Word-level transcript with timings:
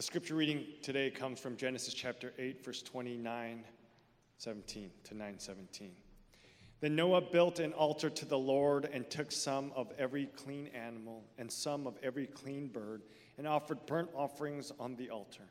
The 0.00 0.06
scripture 0.06 0.34
reading 0.34 0.64
today 0.80 1.10
comes 1.10 1.38
from 1.38 1.58
Genesis 1.58 1.92
chapter 1.92 2.32
8, 2.38 2.64
verse 2.64 2.80
29, 2.80 3.62
17 4.38 4.90
to 5.04 5.14
9, 5.14 5.34
17. 5.38 5.90
Then 6.80 6.96
Noah 6.96 7.20
built 7.20 7.58
an 7.58 7.74
altar 7.74 8.08
to 8.08 8.24
the 8.24 8.38
Lord 8.38 8.88
and 8.90 9.10
took 9.10 9.30
some 9.30 9.72
of 9.76 9.92
every 9.98 10.24
clean 10.24 10.68
animal 10.68 11.24
and 11.36 11.52
some 11.52 11.86
of 11.86 11.98
every 12.02 12.26
clean 12.26 12.68
bird 12.68 13.02
and 13.36 13.46
offered 13.46 13.84
burnt 13.84 14.08
offerings 14.14 14.72
on 14.80 14.96
the 14.96 15.10
altar. 15.10 15.44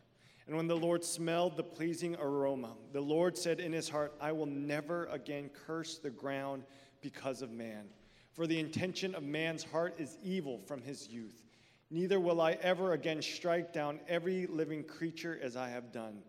And 0.47 0.57
when 0.57 0.65
the 0.65 0.75
Lord 0.75 1.03
smelled 1.03 1.55
the 1.55 1.61
pleasing 1.61 2.15
aroma, 2.15 2.73
the 2.91 3.01
Lord 3.01 3.37
said 3.37 3.59
in 3.59 3.71
his 3.71 3.87
heart, 3.87 4.15
I 4.19 4.31
will 4.31 4.47
never 4.47 5.05
again 5.11 5.51
curse 5.67 5.99
the 5.99 6.09
ground 6.09 6.63
because 7.01 7.43
of 7.43 7.51
man. 7.51 7.85
For 8.33 8.47
the 8.47 8.59
intention 8.59 9.13
of 9.13 9.21
man's 9.21 9.63
heart 9.63 9.93
is 9.99 10.17
evil 10.23 10.59
from 10.65 10.81
his 10.81 11.07
youth. 11.07 11.48
Neither 11.91 12.19
will 12.19 12.39
I 12.39 12.51
ever 12.61 12.93
again 12.93 13.21
strike 13.21 13.73
down 13.73 13.99
every 14.07 14.45
living 14.45 14.83
creature 14.83 15.39
as 15.41 15.55
I 15.55 15.69
have 15.69 15.91
done. 15.91 16.19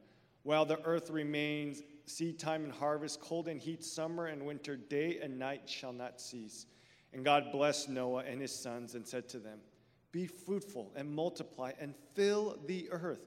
While 0.43 0.65
the 0.65 0.83
earth 0.85 1.11
remains, 1.11 1.83
seed 2.07 2.39
time 2.39 2.65
and 2.65 2.73
harvest, 2.73 3.21
cold 3.21 3.47
and 3.47 3.61
heat, 3.61 3.85
summer 3.85 4.27
and 4.27 4.47
winter, 4.47 4.77
day 4.77 5.19
and 5.23 5.39
night 5.39 5.69
shall 5.69 5.93
not 5.93 6.21
cease. 6.21 6.67
And 7.13 7.25
God 7.25 7.53
blessed 7.53 7.91
Noah 7.91 8.25
and 8.25 8.41
his 8.41 8.55
sons 8.55 8.95
and 8.95 9.07
said 9.07 9.29
to 9.31 9.39
them, 9.39 9.59
Be 10.13 10.27
fruitful 10.27 10.93
and 10.97 11.15
multiply 11.15 11.73
and 11.79 11.95
fill 12.15 12.59
the 12.67 12.89
earth. 12.91 13.27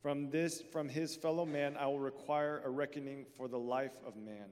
From 0.00 0.30
this, 0.30 0.62
from 0.72 0.88
his 0.88 1.16
fellow 1.16 1.44
man, 1.44 1.76
I 1.76 1.86
will 1.86 1.98
require 1.98 2.62
a 2.64 2.70
reckoning 2.70 3.26
for 3.36 3.48
the 3.48 3.58
life 3.58 3.98
of 4.06 4.16
man. 4.16 4.46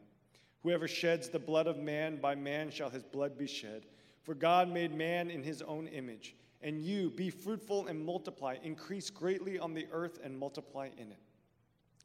Whoever 0.63 0.89
sheds 0.89 1.29
the 1.29 1.39
blood 1.39 1.69
of 1.69 1.79
man, 1.79 2.17
by 2.17 2.35
man 2.35 2.71
shall 2.71 2.91
his 2.91 3.05
blood 3.05 3.39
be 3.39 3.47
shed. 3.47 3.87
For 4.25 4.35
God 4.35 4.69
made 4.69 4.93
man 4.93 5.31
in 5.31 5.45
his 5.45 5.63
own 5.63 5.87
image. 5.87 6.35
And 6.63 6.81
you, 6.81 7.11
be 7.11 7.31
fruitful 7.31 7.87
and 7.87 8.05
multiply, 8.05 8.57
increase 8.63 9.09
greatly 9.09 9.59
on 9.59 9.73
the 9.73 9.87
earth 9.93 10.19
and 10.25 10.37
multiply 10.37 10.89
in 10.99 11.13
it. 11.13 11.21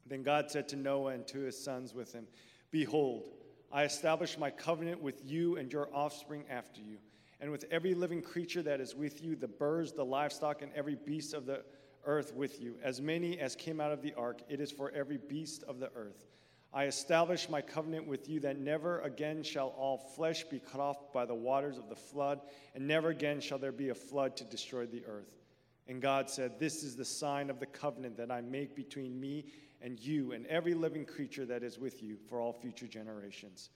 Then 0.06 0.22
God 0.22 0.50
said 0.50 0.68
to 0.68 0.76
Noah 0.76 1.14
and 1.14 1.26
to 1.28 1.40
his 1.40 1.58
sons 1.58 1.94
with 1.94 2.12
him, 2.12 2.28
Behold, 2.70 3.24
I 3.72 3.84
establish 3.84 4.38
my 4.38 4.50
covenant 4.50 5.02
with 5.02 5.22
you 5.24 5.56
and 5.56 5.72
your 5.72 5.88
offspring 5.92 6.44
after 6.48 6.80
you, 6.80 6.98
and 7.40 7.50
with 7.50 7.64
every 7.70 7.94
living 7.94 8.22
creature 8.22 8.62
that 8.62 8.80
is 8.80 8.94
with 8.94 9.22
you, 9.22 9.34
the 9.34 9.48
birds, 9.48 9.92
the 9.92 10.04
livestock, 10.04 10.62
and 10.62 10.70
every 10.74 10.94
beast 10.94 11.34
of 11.34 11.46
the 11.46 11.64
earth 12.04 12.34
with 12.34 12.60
you, 12.60 12.76
as 12.82 13.00
many 13.00 13.38
as 13.38 13.56
came 13.56 13.80
out 13.80 13.92
of 13.92 14.02
the 14.02 14.14
ark. 14.14 14.42
It 14.48 14.60
is 14.60 14.70
for 14.70 14.90
every 14.90 15.18
beast 15.18 15.62
of 15.64 15.78
the 15.78 15.90
earth. 15.94 16.26
I 16.74 16.86
establish 16.86 17.50
my 17.50 17.60
covenant 17.60 18.06
with 18.06 18.28
you 18.28 18.40
that 18.40 18.58
never 18.58 19.00
again 19.00 19.42
shall 19.42 19.68
all 19.76 19.98
flesh 19.98 20.44
be 20.44 20.58
cut 20.58 20.80
off 20.80 21.12
by 21.12 21.26
the 21.26 21.34
waters 21.34 21.76
of 21.76 21.88
the 21.88 21.96
flood, 21.96 22.40
and 22.74 22.88
never 22.88 23.10
again 23.10 23.40
shall 23.40 23.58
there 23.58 23.72
be 23.72 23.90
a 23.90 23.94
flood 23.94 24.36
to 24.38 24.44
destroy 24.44 24.86
the 24.86 25.04
earth. 25.06 25.38
And 25.86 26.00
God 26.00 26.30
said, 26.30 26.58
This 26.58 26.82
is 26.82 26.96
the 26.96 27.04
sign 27.04 27.50
of 27.50 27.60
the 27.60 27.66
covenant 27.66 28.16
that 28.16 28.30
I 28.30 28.40
make 28.40 28.74
between 28.74 29.20
me 29.20 29.46
and 29.82 29.98
you 29.98 30.32
and 30.32 30.46
every 30.46 30.74
living 30.74 31.04
creature 31.04 31.44
that 31.46 31.62
is 31.62 31.78
with 31.78 32.02
you 32.02 32.16
for 32.28 32.40
all 32.40 32.52
future 32.52 32.86
generations. 32.86 33.68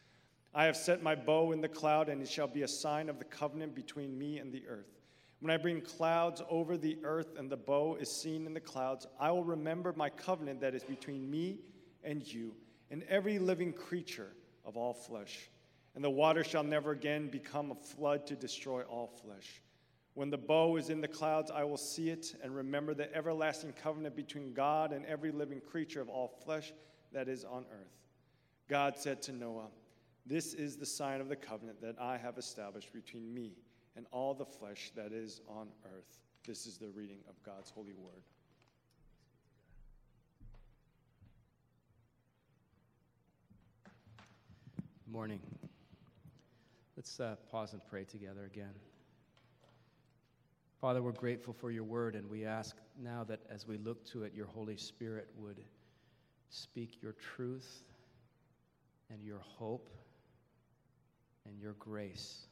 I 0.55 0.65
have 0.65 0.77
set 0.77 1.03
my 1.03 1.15
bow 1.15 1.53
in 1.53 1.61
the 1.61 1.69
cloud, 1.69 2.09
and 2.09 2.23
it 2.23 2.29
shall 2.29 2.47
be 2.47 2.63
a 2.63 2.69
sign 2.69 3.11
of 3.11 3.19
the 3.19 3.25
covenant 3.25 3.75
between 3.75 4.17
me 4.17 4.39
and 4.39 4.51
the 4.51 4.67
earth. 4.67 4.96
When 5.41 5.51
I 5.51 5.59
bring 5.59 5.83
clouds 5.83 6.43
over 6.49 6.77
the 6.77 6.99
earth 7.05 7.37
and 7.39 7.51
the 7.51 7.57
bow 7.57 7.97
is 7.97 8.11
seen 8.11 8.47
in 8.47 8.55
the 8.55 8.61
clouds, 8.61 9.07
I 9.21 9.31
will 9.31 9.45
remember 9.45 9.93
my 9.95 10.09
covenant 10.09 10.61
that 10.61 10.75
is 10.75 10.83
between 10.83 11.31
me 11.31 11.59
and 12.03 12.27
you 12.27 12.55
and 12.91 13.03
every 13.05 13.39
living 13.39 13.73
creature 13.73 14.33
of 14.65 14.77
all 14.77 14.95
flesh. 14.95 15.51
And 15.95 16.03
the 16.03 16.11
water 16.11 16.43
shall 16.43 16.63
never 16.63 16.93
again 16.93 17.29
become 17.29 17.71
a 17.71 17.75
flood 17.75 18.27
to 18.29 18.37
destroy 18.37 18.83
all 18.83 19.07
flesh. 19.07 19.63
When 20.15 20.31
the 20.31 20.39
bow 20.39 20.77
is 20.77 20.89
in 20.89 21.03
the 21.03 21.09
clouds, 21.09 21.51
I 21.51 21.65
will 21.65 21.77
see 21.77 22.09
it 22.09 22.35
and 22.43 22.55
remember 22.55 22.95
the 22.95 23.15
everlasting 23.15 23.75
covenant 23.75 24.17
between 24.17 24.55
God 24.55 24.93
and 24.93 25.05
every 25.05 25.31
living 25.31 25.61
creature 25.61 26.01
of 26.01 26.09
all 26.09 26.29
flesh 26.45 26.73
that 27.13 27.29
is 27.29 27.45
on 27.45 27.67
earth. 27.71 27.93
God 28.69 28.99
said 28.99 29.21
to 29.23 29.33
Noah, 29.33 29.69
This 30.25 30.55
is 30.55 30.77
the 30.77 30.87
sign 30.87 31.21
of 31.21 31.29
the 31.29 31.37
covenant 31.37 31.83
that 31.83 31.97
I 32.01 32.17
have 32.17 32.39
established 32.39 32.95
between 32.95 33.33
me 33.35 33.53
and 33.97 34.07
all 34.13 34.35
the 34.35 34.45
flesh 34.45 34.93
that 34.95 35.13
is 35.13 35.41
on 35.49 35.69
earth. 35.97 36.19
This 36.47 36.67
is 36.67 36.79
the 36.79 36.89
reading 36.89 37.19
of 37.29 37.35
God's 37.43 37.71
holy 37.71 37.95
word. 37.95 38.23
Morning. 45.11 45.41
Let's 46.97 47.21
uh, 47.21 47.37
pause 47.51 47.73
and 47.73 47.83
pray 47.89 48.05
together 48.05 48.45
again. 48.45 48.75
Father, 50.81 51.03
we're 51.03 51.13
grateful 51.13 51.55
for 51.55 51.71
your 51.71 51.85
word, 51.85 52.15
and 52.15 52.29
we 52.29 52.45
ask 52.45 52.77
now 53.03 53.25
that 53.25 53.41
as 53.51 53.67
we 53.67 53.79
look 53.79 54.05
to 54.07 54.25
it, 54.25 54.35
your 54.35 54.47
Holy 54.47 54.77
Spirit 54.77 55.29
would 55.39 55.61
speak 56.51 57.03
your 57.03 57.15
truth 57.35 57.83
and 59.11 59.23
your 59.23 59.41
hope 59.59 59.89
and 61.47 61.59
your 61.59 61.75
grace 61.75 62.47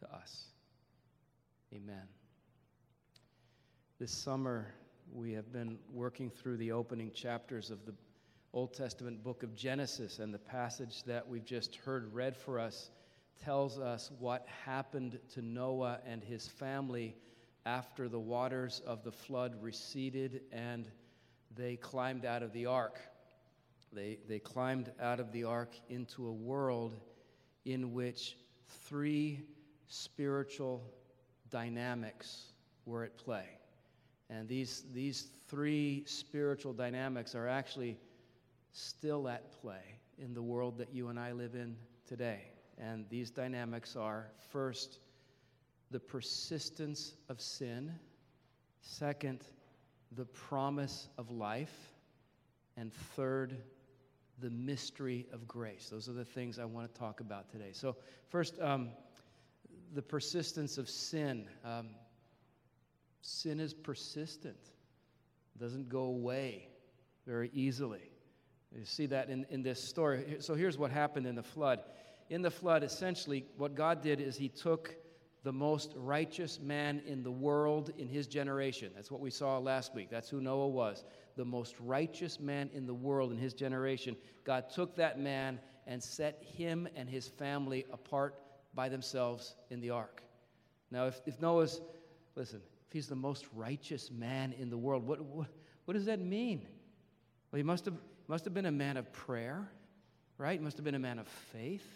to 0.00 0.14
us. 0.14 0.46
Amen. 1.74 2.06
This 3.98 4.12
summer, 4.12 4.66
we 5.10 5.32
have 5.32 5.50
been 5.50 5.78
working 5.90 6.28
through 6.28 6.58
the 6.58 6.70
opening 6.70 7.10
chapters 7.12 7.70
of 7.70 7.86
the 7.86 7.94
Old 8.52 8.74
Testament 8.74 9.24
book 9.24 9.42
of 9.42 9.54
Genesis, 9.54 10.18
and 10.18 10.34
the 10.34 10.38
passage 10.38 11.02
that 11.04 11.26
we've 11.26 11.46
just 11.46 11.76
heard 11.76 12.12
read 12.12 12.36
for 12.36 12.58
us 12.58 12.90
tells 13.42 13.78
us 13.78 14.10
what 14.18 14.46
happened 14.66 15.18
to 15.32 15.40
Noah 15.40 16.00
and 16.06 16.22
his 16.22 16.46
family 16.46 17.16
after 17.64 18.06
the 18.06 18.20
waters 18.20 18.82
of 18.86 19.02
the 19.02 19.12
flood 19.12 19.56
receded 19.62 20.42
and 20.52 20.90
they 21.56 21.76
climbed 21.76 22.26
out 22.26 22.42
of 22.42 22.52
the 22.52 22.66
ark. 22.66 23.00
They, 23.94 24.18
they 24.28 24.40
climbed 24.40 24.92
out 25.00 25.20
of 25.20 25.32
the 25.32 25.44
ark 25.44 25.74
into 25.88 26.26
a 26.26 26.32
world 26.32 26.94
in 27.64 27.94
which 27.94 28.36
three 28.66 29.40
spiritual 29.86 30.82
dynamics 31.52 32.52
were 32.86 33.04
at 33.04 33.16
play. 33.16 33.46
And 34.28 34.48
these, 34.48 34.84
these 34.92 35.28
three 35.46 36.02
spiritual 36.06 36.72
dynamics 36.72 37.34
are 37.34 37.46
actually 37.46 37.98
still 38.72 39.28
at 39.28 39.52
play 39.60 40.00
in 40.18 40.34
the 40.34 40.42
world 40.42 40.78
that 40.78 40.92
you 40.92 41.08
and 41.08 41.20
I 41.20 41.32
live 41.32 41.54
in 41.54 41.76
today. 42.06 42.40
And 42.78 43.04
these 43.10 43.30
dynamics 43.30 43.94
are 43.94 44.32
first, 44.50 44.98
the 45.90 46.00
persistence 46.00 47.14
of 47.28 47.40
sin, 47.40 47.92
second, 48.80 49.44
the 50.16 50.24
promise 50.24 51.08
of 51.18 51.30
life, 51.30 51.92
and 52.76 52.92
third, 52.92 53.56
the 54.38 54.50
mystery 54.50 55.26
of 55.32 55.46
grace. 55.46 55.88
Those 55.90 56.08
are 56.08 56.14
the 56.14 56.24
things 56.24 56.58
I 56.58 56.64
want 56.64 56.92
to 56.92 56.98
talk 56.98 57.20
about 57.20 57.50
today. 57.50 57.70
So, 57.72 57.96
first, 58.30 58.58
um, 58.60 58.88
the 59.92 60.02
persistence 60.02 60.78
of 60.78 60.88
sin. 60.88 61.46
Um, 61.64 61.90
sin 63.20 63.60
is 63.60 63.74
persistent, 63.74 64.56
it 65.54 65.58
doesn't 65.58 65.88
go 65.88 66.02
away 66.04 66.68
very 67.26 67.50
easily. 67.52 68.10
You 68.76 68.84
see 68.86 69.06
that 69.06 69.28
in, 69.28 69.46
in 69.50 69.62
this 69.62 69.82
story. 69.82 70.36
So 70.40 70.54
here's 70.54 70.78
what 70.78 70.90
happened 70.90 71.26
in 71.26 71.34
the 71.34 71.42
flood. 71.42 71.80
In 72.30 72.40
the 72.40 72.50
flood, 72.50 72.82
essentially, 72.82 73.44
what 73.58 73.74
God 73.74 74.02
did 74.02 74.18
is 74.18 74.36
He 74.36 74.48
took 74.48 74.96
the 75.44 75.52
most 75.52 75.92
righteous 75.96 76.60
man 76.60 77.02
in 77.04 77.22
the 77.22 77.30
world 77.30 77.92
in 77.98 78.08
his 78.08 78.26
generation. 78.26 78.92
That's 78.94 79.10
what 79.10 79.20
we 79.20 79.30
saw 79.30 79.58
last 79.58 79.94
week. 79.94 80.08
That's 80.08 80.28
who 80.28 80.40
Noah 80.40 80.68
was. 80.68 81.04
The 81.36 81.44
most 81.44 81.74
righteous 81.80 82.38
man 82.38 82.70
in 82.72 82.86
the 82.86 82.94
world 82.94 83.32
in 83.32 83.38
his 83.38 83.52
generation. 83.52 84.16
God 84.44 84.70
took 84.72 84.94
that 84.96 85.18
man 85.18 85.58
and 85.86 86.02
set 86.02 86.40
him 86.42 86.88
and 86.94 87.08
his 87.08 87.26
family 87.26 87.86
apart 87.92 88.36
by 88.74 88.88
themselves 88.88 89.54
in 89.70 89.80
the 89.80 89.90
ark. 89.90 90.22
Now, 90.90 91.06
if, 91.06 91.20
if 91.26 91.40
Noah's, 91.40 91.80
listen, 92.34 92.60
if 92.86 92.92
he's 92.92 93.06
the 93.06 93.16
most 93.16 93.46
righteous 93.54 94.10
man 94.10 94.52
in 94.58 94.70
the 94.70 94.78
world, 94.78 95.06
what, 95.06 95.20
what, 95.22 95.48
what 95.84 95.94
does 95.94 96.06
that 96.06 96.20
mean? 96.20 96.66
Well, 97.50 97.58
he 97.58 97.62
must 97.62 97.84
have, 97.84 97.94
must 98.28 98.44
have 98.44 98.54
been 98.54 98.66
a 98.66 98.72
man 98.72 98.96
of 98.96 99.12
prayer, 99.12 99.68
right? 100.38 100.58
He 100.58 100.64
must 100.64 100.76
have 100.76 100.84
been 100.84 100.94
a 100.94 101.00
man 101.00 101.18
of 101.18 101.28
faith. 101.28 101.86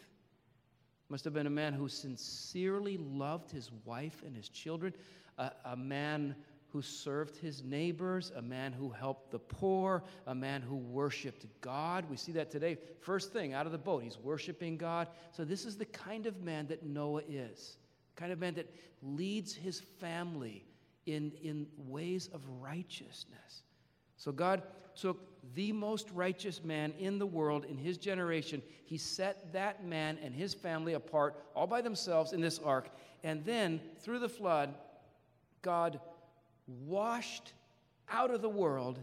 Must 1.09 1.25
have 1.25 1.35
been 1.35 1.47
a 1.47 1.51
man 1.51 1.73
who 1.73 1.89
sincerely 1.89 2.97
loved 2.97 3.51
his 3.51 3.71
wife 3.85 4.23
and 4.27 4.37
his 4.37 4.49
children, 4.49 4.93
a, 5.39 5.53
a 5.65 5.77
man 5.77 6.35
who 6.77 6.83
served 6.83 7.39
his 7.39 7.65
neighbors, 7.65 8.33
a 8.37 8.43
man 8.43 8.71
who 8.71 8.91
helped 8.91 9.31
the 9.31 9.39
poor, 9.39 10.03
a 10.27 10.35
man 10.35 10.61
who 10.61 10.77
worshiped 10.77 11.47
God. 11.63 12.05
We 12.11 12.19
see 12.19 12.33
that 12.33 12.51
today. 12.51 12.77
First 13.01 13.33
thing 13.33 13.55
out 13.55 13.65
of 13.65 13.73
the 13.73 13.79
boat, 13.79 14.03
he's 14.03 14.19
worshiping 14.19 14.77
God. 14.77 15.09
So, 15.33 15.43
this 15.43 15.65
is 15.65 15.79
the 15.79 15.87
kind 15.87 16.27
of 16.27 16.43
man 16.43 16.67
that 16.67 16.85
Noah 16.85 17.23
is, 17.27 17.79
kind 18.15 18.31
of 18.31 18.39
man 18.39 18.53
that 18.57 18.71
leads 19.01 19.55
his 19.55 19.81
family 19.81 20.67
in, 21.07 21.33
in 21.43 21.67
ways 21.79 22.29
of 22.35 22.43
righteousness. 22.61 23.63
So, 24.19 24.31
God 24.31 24.63
took 24.95 25.19
the 25.55 25.73
most 25.73 26.11
righteous 26.11 26.63
man 26.63 26.93
in 26.99 27.19
the 27.19 27.25
world 27.25 27.65
in 27.65 27.79
his 27.79 27.97
generation. 27.97 28.61
He 28.85 28.99
set 28.99 29.51
that 29.55 29.83
man 29.83 30.19
and 30.23 30.35
his 30.35 30.53
family 30.53 30.93
apart 30.93 31.43
all 31.55 31.67
by 31.67 31.81
themselves 31.81 32.35
in 32.35 32.43
this 32.43 32.59
ark. 32.59 32.91
And 33.25 33.43
then, 33.47 33.81
through 34.01 34.19
the 34.19 34.29
flood, 34.29 34.75
God 35.63 36.01
washed 36.67 37.53
out 38.09 38.31
of 38.31 38.43
the 38.43 38.49
world 38.49 38.99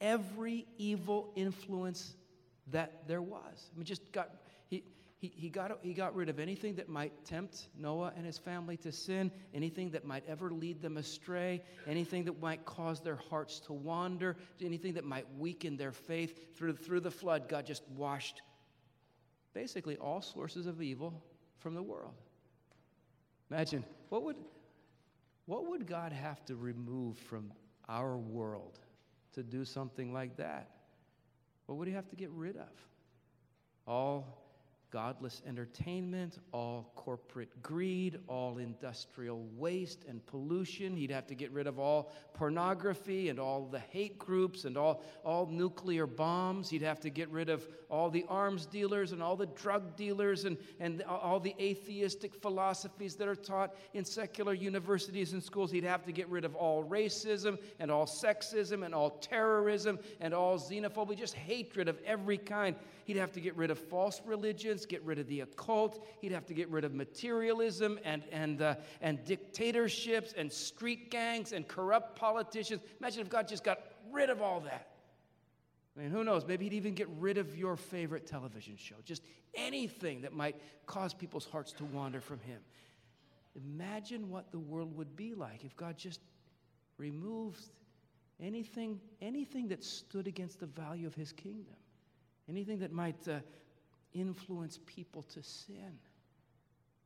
every 0.00 0.66
evil 0.78 1.32
influence 1.36 2.14
that 2.68 3.06
there 3.06 3.22
was. 3.22 3.70
I 3.72 3.78
mean, 3.78 3.84
just 3.84 4.12
got, 4.12 4.30
he, 4.68 4.82
he, 5.18 5.32
he, 5.34 5.48
got, 5.48 5.78
he 5.82 5.94
got 5.94 6.14
rid 6.14 6.28
of 6.28 6.38
anything 6.38 6.74
that 6.76 6.88
might 6.88 7.24
tempt 7.24 7.68
Noah 7.78 8.12
and 8.16 8.26
his 8.26 8.38
family 8.38 8.76
to 8.78 8.92
sin, 8.92 9.30
anything 9.54 9.90
that 9.92 10.04
might 10.04 10.24
ever 10.28 10.50
lead 10.50 10.82
them 10.82 10.96
astray, 10.96 11.62
anything 11.86 12.24
that 12.24 12.40
might 12.40 12.64
cause 12.64 13.00
their 13.00 13.16
hearts 13.16 13.60
to 13.60 13.72
wander, 13.72 14.36
anything 14.60 14.94
that 14.94 15.04
might 15.04 15.26
weaken 15.38 15.76
their 15.76 15.92
faith. 15.92 16.56
Through, 16.56 16.74
through 16.74 17.00
the 17.00 17.10
flood, 17.10 17.48
God 17.48 17.66
just 17.66 17.82
washed 17.96 18.42
basically 19.54 19.96
all 19.96 20.20
sources 20.20 20.66
of 20.66 20.82
evil 20.82 21.22
from 21.58 21.74
the 21.74 21.82
world. 21.82 22.14
Imagine, 23.50 23.84
what 24.08 24.22
would, 24.24 24.36
what 25.46 25.68
would 25.68 25.86
God 25.86 26.12
have 26.12 26.44
to 26.46 26.56
remove 26.56 27.16
from 27.16 27.52
our 27.88 28.16
world 28.16 28.78
to 29.32 29.42
do 29.42 29.64
something 29.64 30.12
like 30.12 30.36
that? 30.36 30.70
What 31.66 31.78
would 31.78 31.88
he 31.88 31.94
have 31.94 32.08
to 32.08 32.16
get 32.16 32.30
rid 32.30 32.56
of? 32.56 32.68
All 33.86 34.45
godless 34.96 35.42
entertainment, 35.46 36.38
all 36.52 36.90
corporate 36.96 37.50
greed, 37.62 38.18
all 38.28 38.56
industrial 38.56 39.46
waste 39.54 40.06
and 40.08 40.24
pollution. 40.24 40.96
He'd 40.96 41.10
have 41.10 41.26
to 41.26 41.34
get 41.34 41.52
rid 41.52 41.66
of 41.66 41.78
all 41.78 42.10
pornography 42.32 43.28
and 43.28 43.38
all 43.38 43.68
the 43.70 43.78
hate 43.78 44.18
groups 44.18 44.64
and 44.64 44.74
all, 44.78 45.04
all 45.22 45.48
nuclear 45.48 46.06
bombs. 46.06 46.70
He'd 46.70 46.80
have 46.80 46.98
to 47.00 47.10
get 47.10 47.28
rid 47.28 47.50
of 47.50 47.68
all 47.90 48.08
the 48.08 48.24
arms 48.30 48.64
dealers 48.64 49.12
and 49.12 49.22
all 49.22 49.36
the 49.36 49.44
drug 49.44 49.96
dealers 49.96 50.46
and, 50.46 50.56
and 50.80 51.02
all 51.02 51.40
the 51.40 51.54
atheistic 51.60 52.34
philosophies 52.34 53.16
that 53.16 53.28
are 53.28 53.36
taught 53.36 53.76
in 53.92 54.02
secular 54.02 54.54
universities 54.54 55.34
and 55.34 55.42
schools. 55.42 55.70
He'd 55.70 55.84
have 55.84 56.06
to 56.06 56.12
get 56.12 56.26
rid 56.30 56.46
of 56.46 56.54
all 56.54 56.82
racism 56.82 57.58
and 57.80 57.90
all 57.90 58.06
sexism 58.06 58.82
and 58.82 58.94
all 58.94 59.10
terrorism 59.10 59.98
and 60.22 60.32
all 60.32 60.58
xenophobia, 60.58 61.18
just 61.18 61.34
hatred 61.34 61.86
of 61.86 61.98
every 62.06 62.38
kind. 62.38 62.76
He'd 63.04 63.18
have 63.18 63.32
to 63.32 63.40
get 63.40 63.54
rid 63.56 63.70
of 63.70 63.78
false 63.78 64.22
religions, 64.24 64.85
get 64.88 65.02
rid 65.04 65.18
of 65.18 65.26
the 65.26 65.40
occult. 65.40 66.06
He'd 66.20 66.32
have 66.32 66.46
to 66.46 66.54
get 66.54 66.68
rid 66.70 66.84
of 66.84 66.94
materialism 66.94 67.98
and, 68.04 68.22
and, 68.32 68.62
uh, 68.62 68.76
and 69.00 69.24
dictatorships 69.24 70.34
and 70.36 70.52
street 70.52 71.10
gangs 71.10 71.52
and 71.52 71.66
corrupt 71.66 72.16
politicians. 72.16 72.82
Imagine 73.00 73.22
if 73.22 73.28
God 73.28 73.48
just 73.48 73.64
got 73.64 73.80
rid 74.10 74.30
of 74.30 74.42
all 74.42 74.60
that. 74.60 74.88
I 75.96 76.02
mean, 76.02 76.10
who 76.10 76.24
knows? 76.24 76.46
Maybe 76.46 76.64
he'd 76.64 76.74
even 76.74 76.94
get 76.94 77.08
rid 77.18 77.38
of 77.38 77.56
your 77.56 77.76
favorite 77.76 78.26
television 78.26 78.76
show. 78.76 78.96
Just 79.04 79.22
anything 79.54 80.22
that 80.22 80.32
might 80.32 80.60
cause 80.86 81.14
people's 81.14 81.46
hearts 81.46 81.72
to 81.72 81.84
wander 81.84 82.20
from 82.20 82.40
him. 82.40 82.60
Imagine 83.56 84.28
what 84.28 84.52
the 84.52 84.58
world 84.58 84.94
would 84.96 85.16
be 85.16 85.34
like 85.34 85.64
if 85.64 85.74
God 85.76 85.96
just 85.96 86.20
removed 86.98 87.62
anything, 88.40 89.00
anything 89.22 89.68
that 89.68 89.82
stood 89.82 90.26
against 90.26 90.60
the 90.60 90.66
value 90.66 91.06
of 91.06 91.14
his 91.14 91.32
kingdom 91.32 91.76
anything 92.48 92.78
that 92.78 92.92
might 92.92 93.28
uh, 93.28 93.38
influence 94.16 94.80
people 94.86 95.22
to 95.22 95.42
sin. 95.42 95.98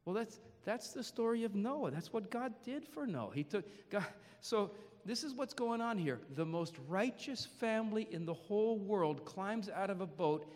Well, 0.05 0.15
that's, 0.15 0.41
that's 0.65 0.93
the 0.93 1.03
story 1.03 1.45
of 1.45 1.55
Noah. 1.55 1.91
That's 1.91 2.13
what 2.13 2.31
God 2.31 2.55
did 2.65 2.87
for 2.87 3.07
Noah. 3.07 3.33
He 3.35 3.45
took 3.45 3.65
God, 3.91 4.07
so 4.41 4.71
this 5.05 5.25
is 5.25 5.35
what's 5.35 5.53
going 5.53 5.81
on 5.81 5.99
here. 5.99 6.21
The 6.37 6.45
most 6.45 6.77
righteous 6.89 7.45
family 7.45 8.09
in 8.11 8.25
the 8.25 8.35
whole 8.35 8.79
world 8.79 9.25
climbs 9.25 9.69
out 9.69 9.91
of 9.91 10.01
a 10.01 10.07
boat 10.07 10.47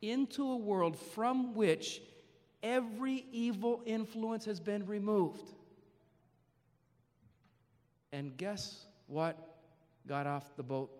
into 0.00 0.44
a 0.44 0.56
world 0.56 0.98
from 0.98 1.54
which 1.54 2.00
every 2.62 3.26
evil 3.32 3.82
influence 3.84 4.44
has 4.44 4.60
been 4.60 4.86
removed. 4.86 5.50
And 8.12 8.36
guess 8.36 8.86
what 9.06 9.36
got 10.06 10.26
off 10.26 10.44
the 10.56 10.62
boat 10.62 10.90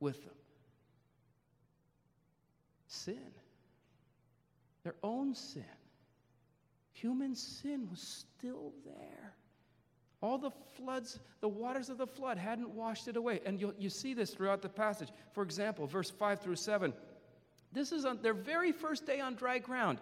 with 0.00 0.22
them? 0.24 0.34
sin, 2.88 3.32
their 4.88 4.94
own 5.02 5.34
sin. 5.34 5.64
Human 6.92 7.34
sin 7.34 7.88
was 7.90 8.00
still 8.00 8.72
there. 8.86 9.34
All 10.22 10.38
the 10.38 10.50
floods, 10.76 11.20
the 11.42 11.48
waters 11.48 11.90
of 11.90 11.98
the 11.98 12.06
flood 12.06 12.38
hadn't 12.38 12.70
washed 12.70 13.06
it 13.06 13.18
away. 13.18 13.40
And 13.44 13.60
you 13.60 13.74
you 13.78 13.90
see 13.90 14.14
this 14.14 14.30
throughout 14.30 14.62
the 14.62 14.68
passage. 14.70 15.10
For 15.32 15.42
example, 15.42 15.86
verse 15.86 16.08
5 16.08 16.40
through 16.40 16.56
7. 16.56 16.94
This 17.70 17.92
is 17.92 18.06
on 18.06 18.22
their 18.22 18.32
very 18.32 18.72
first 18.72 19.04
day 19.04 19.20
on 19.20 19.34
dry 19.34 19.58
ground. 19.58 19.98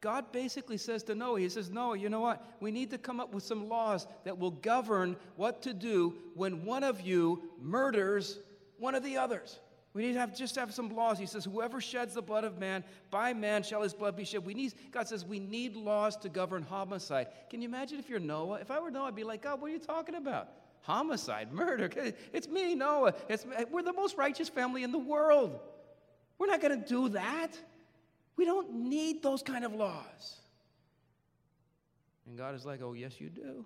God 0.00 0.30
basically 0.30 0.78
says 0.78 1.02
to 1.04 1.16
Noah, 1.16 1.40
He 1.40 1.48
says, 1.48 1.68
Noah, 1.68 1.98
you 1.98 2.08
know 2.08 2.20
what? 2.20 2.40
We 2.60 2.70
need 2.70 2.90
to 2.90 2.98
come 2.98 3.18
up 3.18 3.34
with 3.34 3.42
some 3.42 3.68
laws 3.68 4.06
that 4.22 4.38
will 4.38 4.52
govern 4.52 5.16
what 5.34 5.60
to 5.62 5.74
do 5.74 6.14
when 6.34 6.64
one 6.64 6.84
of 6.84 7.00
you 7.00 7.42
murders 7.60 8.38
one 8.78 8.94
of 8.94 9.02
the 9.02 9.16
others. 9.16 9.58
We 9.92 10.02
need 10.02 10.12
to 10.12 10.20
have 10.20 10.36
just 10.36 10.54
have 10.54 10.72
some 10.72 10.94
laws. 10.94 11.18
He 11.18 11.26
says, 11.26 11.44
Whoever 11.44 11.80
sheds 11.80 12.14
the 12.14 12.22
blood 12.22 12.44
of 12.44 12.58
man, 12.58 12.84
by 13.10 13.32
man 13.32 13.62
shall 13.62 13.82
his 13.82 13.92
blood 13.92 14.16
be 14.16 14.24
shed. 14.24 14.44
We 14.44 14.54
need, 14.54 14.74
God 14.92 15.08
says, 15.08 15.24
we 15.24 15.40
need 15.40 15.74
laws 15.74 16.16
to 16.18 16.28
govern 16.28 16.62
homicide. 16.62 17.28
Can 17.48 17.60
you 17.60 17.68
imagine 17.68 17.98
if 17.98 18.08
you're 18.08 18.20
Noah? 18.20 18.60
If 18.60 18.70
I 18.70 18.78
were 18.78 18.90
Noah, 18.90 19.08
I'd 19.08 19.16
be 19.16 19.24
like, 19.24 19.42
God, 19.42 19.60
what 19.60 19.70
are 19.70 19.74
you 19.74 19.80
talking 19.80 20.14
about? 20.14 20.48
Homicide, 20.82 21.52
murder. 21.52 21.90
It's 22.32 22.48
me, 22.48 22.74
Noah. 22.74 23.14
It's, 23.28 23.44
we're 23.70 23.82
the 23.82 23.92
most 23.92 24.16
righteous 24.16 24.48
family 24.48 24.84
in 24.84 24.92
the 24.92 24.98
world. 24.98 25.58
We're 26.38 26.46
not 26.46 26.60
going 26.60 26.80
to 26.80 26.88
do 26.88 27.08
that. 27.10 27.58
We 28.36 28.44
don't 28.44 28.72
need 28.72 29.22
those 29.22 29.42
kind 29.42 29.64
of 29.64 29.74
laws. 29.74 30.38
And 32.26 32.38
God 32.38 32.54
is 32.54 32.64
like, 32.64 32.80
Oh, 32.80 32.92
yes, 32.92 33.20
you 33.20 33.28
do. 33.28 33.64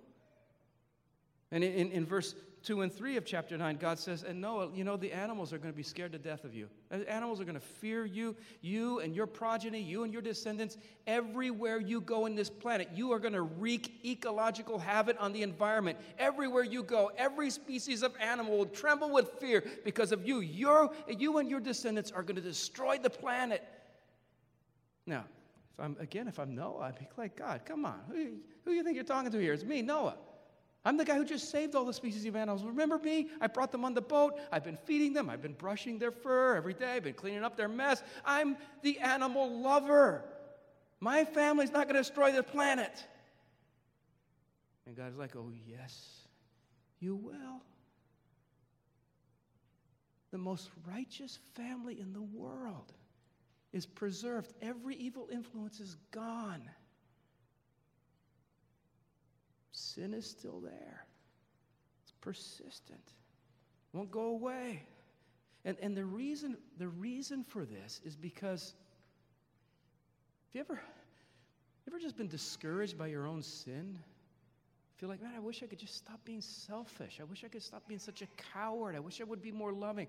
And 1.51 1.63
in, 1.63 1.73
in, 1.73 1.91
in 1.91 2.05
verse 2.05 2.33
2 2.65 2.81
and 2.81 2.91
3 2.91 3.15
of 3.15 3.25
chapter 3.25 3.55
9, 3.55 3.77
God 3.77 3.99
says, 3.99 4.23
And 4.23 4.41
Noah, 4.41 4.69
you 4.73 4.83
know, 4.83 4.97
the 4.97 5.11
animals 5.11 5.53
are 5.53 5.59
going 5.59 5.71
to 5.71 5.77
be 5.77 5.83
scared 5.83 6.11
to 6.13 6.17
death 6.17 6.43
of 6.43 6.55
you. 6.55 6.67
Animals 7.07 7.39
are 7.39 7.43
going 7.43 7.53
to 7.53 7.61
fear 7.61 8.05
you, 8.05 8.35
you 8.61 8.99
and 9.01 9.15
your 9.15 9.27
progeny, 9.27 9.79
you 9.79 10.03
and 10.03 10.11
your 10.11 10.23
descendants. 10.23 10.77
Everywhere 11.05 11.79
you 11.79 12.01
go 12.01 12.25
in 12.25 12.33
this 12.33 12.49
planet, 12.49 12.89
you 12.95 13.11
are 13.11 13.19
going 13.19 13.35
to 13.35 13.43
wreak 13.43 14.03
ecological 14.03 14.79
havoc 14.79 15.15
on 15.19 15.31
the 15.31 15.43
environment. 15.43 15.99
Everywhere 16.17 16.63
you 16.63 16.81
go, 16.81 17.11
every 17.17 17.51
species 17.51 18.01
of 18.01 18.15
animal 18.19 18.57
will 18.57 18.65
tremble 18.65 19.11
with 19.11 19.29
fear 19.39 19.63
because 19.83 20.11
of 20.11 20.27
you. 20.27 20.39
Your, 20.39 20.91
you 21.07 21.37
and 21.37 21.49
your 21.49 21.59
descendants 21.59 22.11
are 22.11 22.23
going 22.23 22.35
to 22.35 22.41
destroy 22.41 22.97
the 22.97 23.11
planet. 23.11 23.63
Now, 25.05 25.25
if 25.77 25.79
I'm, 25.79 25.95
again, 25.99 26.27
if 26.27 26.39
I'm 26.39 26.55
Noah, 26.55 26.79
I'd 26.79 26.97
be 26.97 27.05
like, 27.15 27.35
God, 27.35 27.61
come 27.63 27.85
on. 27.85 27.99
Who, 28.09 28.37
who 28.63 28.71
you 28.71 28.83
think 28.83 28.95
you're 28.95 29.03
talking 29.03 29.31
to 29.31 29.37
here? 29.37 29.53
It's 29.53 29.63
me, 29.63 29.83
Noah. 29.83 30.15
I'm 30.85 30.97
the 30.97 31.03
guy 31.03 31.15
who 31.15 31.25
just 31.25 31.49
saved 31.49 31.73
all 31.73 31.83
the 31.83 31.93
species 31.93 32.25
of 32.27 32.35
animals. 32.35 32.63
Remember 32.63 32.99
me? 32.99 33.29
I 33.41 33.47
brought 33.47 33.71
them 33.71 33.83
on 33.83 33.95
the 33.95 34.01
boat. 34.01 34.39
I've 34.51 34.63
been 34.63 34.77
feeding 34.77 35.13
them. 35.13 35.31
I've 35.31 35.41
been 35.41 35.53
brushing 35.53 35.97
their 35.97 36.11
fur 36.11 36.55
every 36.55 36.75
day. 36.75 36.93
I've 36.93 37.03
been 37.03 37.15
cleaning 37.15 37.43
up 37.43 37.57
their 37.57 37.67
mess. 37.67 38.03
I'm 38.23 38.55
the 38.83 38.99
animal 38.99 39.61
lover. 39.61 40.23
My 40.99 41.25
family's 41.25 41.71
not 41.71 41.87
going 41.87 41.95
to 41.95 42.01
destroy 42.01 42.31
the 42.31 42.43
planet. 42.43 43.03
And 44.85 44.95
God's 44.95 45.17
like, 45.17 45.35
oh, 45.35 45.51
yes, 45.67 46.27
you 46.99 47.15
will. 47.15 47.63
The 50.31 50.37
most 50.37 50.69
righteous 50.87 51.39
family 51.55 51.99
in 51.99 52.13
the 52.13 52.21
world 52.21 52.93
is 53.73 53.87
preserved. 53.87 54.53
Every 54.61 54.95
evil 54.95 55.29
influence 55.31 55.79
is 55.79 55.95
gone 56.11 56.61
sin 59.95 60.13
is 60.13 60.25
still 60.25 60.59
there. 60.59 61.05
It's 62.03 62.13
persistent. 62.21 63.13
Won't 63.93 64.11
go 64.11 64.27
away. 64.27 64.83
And, 65.63 65.77
and 65.81 65.95
the, 65.95 66.05
reason, 66.05 66.57
the 66.77 66.87
reason 66.87 67.43
for 67.43 67.65
this 67.65 68.01
is 68.05 68.15
because 68.15 68.75
have 70.53 70.53
you 70.53 70.61
ever, 70.61 70.81
ever 71.87 71.99
just 71.99 72.17
been 72.17 72.27
discouraged 72.27 72.97
by 72.97 73.07
your 73.07 73.25
own 73.25 73.41
sin? 73.41 73.97
Feel 74.97 75.09
like, 75.09 75.21
man, 75.21 75.33
I 75.35 75.39
wish 75.39 75.63
I 75.63 75.65
could 75.65 75.79
just 75.79 75.95
stop 75.95 76.19
being 76.23 76.41
selfish. 76.41 77.17
I 77.19 77.23
wish 77.23 77.43
I 77.43 77.47
could 77.47 77.63
stop 77.63 77.87
being 77.87 77.99
such 77.99 78.21
a 78.21 78.27
coward. 78.53 78.95
I 78.95 78.99
wish 78.99 79.19
I 79.19 79.23
would 79.23 79.41
be 79.41 79.51
more 79.51 79.73
loving. 79.73 80.07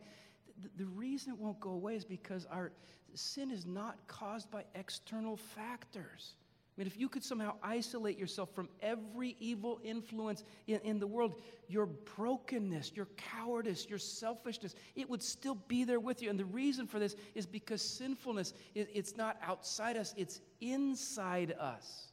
The, 0.62 0.84
the 0.84 0.90
reason 0.90 1.32
it 1.32 1.38
won't 1.38 1.58
go 1.58 1.70
away 1.70 1.96
is 1.96 2.04
because 2.04 2.46
our 2.50 2.70
sin 3.14 3.50
is 3.50 3.66
not 3.66 3.96
caused 4.06 4.50
by 4.50 4.64
external 4.74 5.36
factors. 5.36 6.34
I 6.76 6.80
mean, 6.80 6.86
if 6.86 6.98
you 6.98 7.08
could 7.08 7.24
somehow 7.24 7.54
isolate 7.62 8.18
yourself 8.18 8.54
from 8.54 8.68
every 8.82 9.34
evil 9.40 9.80
influence 9.82 10.44
in, 10.66 10.78
in 10.80 10.98
the 10.98 11.06
world, 11.06 11.40
your 11.68 11.86
brokenness, 11.86 12.92
your 12.94 13.06
cowardice, 13.16 13.86
your 13.88 13.98
selfishness, 13.98 14.74
it 14.94 15.08
would 15.08 15.22
still 15.22 15.54
be 15.68 15.84
there 15.84 16.00
with 16.00 16.20
you. 16.20 16.28
And 16.28 16.38
the 16.38 16.44
reason 16.44 16.86
for 16.86 16.98
this 16.98 17.16
is 17.34 17.46
because 17.46 17.80
sinfulness, 17.80 18.52
it, 18.74 18.90
it's 18.92 19.16
not 19.16 19.38
outside 19.42 19.96
us, 19.96 20.12
it's 20.18 20.42
inside 20.60 21.52
us. 21.58 22.12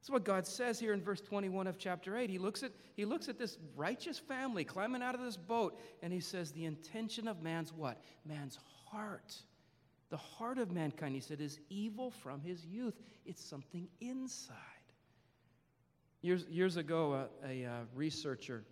That's 0.00 0.10
what 0.10 0.24
God 0.24 0.46
says 0.46 0.78
here 0.78 0.92
in 0.92 1.02
verse 1.02 1.22
21 1.22 1.66
of 1.66 1.78
chapter 1.78 2.18
8. 2.18 2.28
He 2.28 2.38
looks 2.38 2.62
at, 2.62 2.72
he 2.96 3.06
looks 3.06 3.30
at 3.30 3.38
this 3.38 3.56
righteous 3.76 4.18
family 4.18 4.62
climbing 4.62 5.02
out 5.02 5.14
of 5.14 5.22
this 5.22 5.38
boat, 5.38 5.78
and 6.02 6.12
he 6.12 6.20
says, 6.20 6.52
The 6.52 6.66
intention 6.66 7.28
of 7.28 7.42
man's 7.42 7.72
what? 7.72 8.02
Man's 8.26 8.58
heart 8.90 9.36
the 10.10 10.16
heart 10.16 10.58
of 10.58 10.72
mankind, 10.72 11.14
he 11.14 11.20
said, 11.20 11.40
is 11.40 11.60
evil 11.70 12.10
from 12.10 12.40
his 12.40 12.66
youth. 12.66 12.94
It's 13.24 13.42
something 13.42 13.88
inside. 14.00 14.56
Years, 16.22 16.44
years 16.50 16.76
ago, 16.76 17.28
a, 17.44 17.64
a 17.64 17.66
uh, 17.66 17.72
researcher 17.94 18.64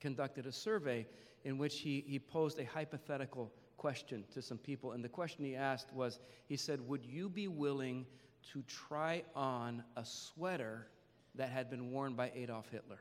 conducted 0.00 0.46
a 0.46 0.52
survey 0.52 1.06
in 1.44 1.58
which 1.58 1.80
he, 1.80 2.04
he 2.06 2.18
posed 2.18 2.58
a 2.58 2.64
hypothetical 2.64 3.50
question 3.76 4.24
to 4.34 4.42
some 4.42 4.58
people. 4.58 4.92
And 4.92 5.02
the 5.02 5.08
question 5.08 5.44
he 5.44 5.56
asked 5.56 5.92
was 5.94 6.20
he 6.46 6.56
said, 6.56 6.86
Would 6.86 7.04
you 7.04 7.30
be 7.30 7.48
willing 7.48 8.06
to 8.52 8.62
try 8.62 9.24
on 9.34 9.82
a 9.96 10.04
sweater 10.04 10.88
that 11.34 11.48
had 11.48 11.70
been 11.70 11.90
worn 11.90 12.14
by 12.14 12.30
Adolf 12.34 12.68
Hitler? 12.70 13.00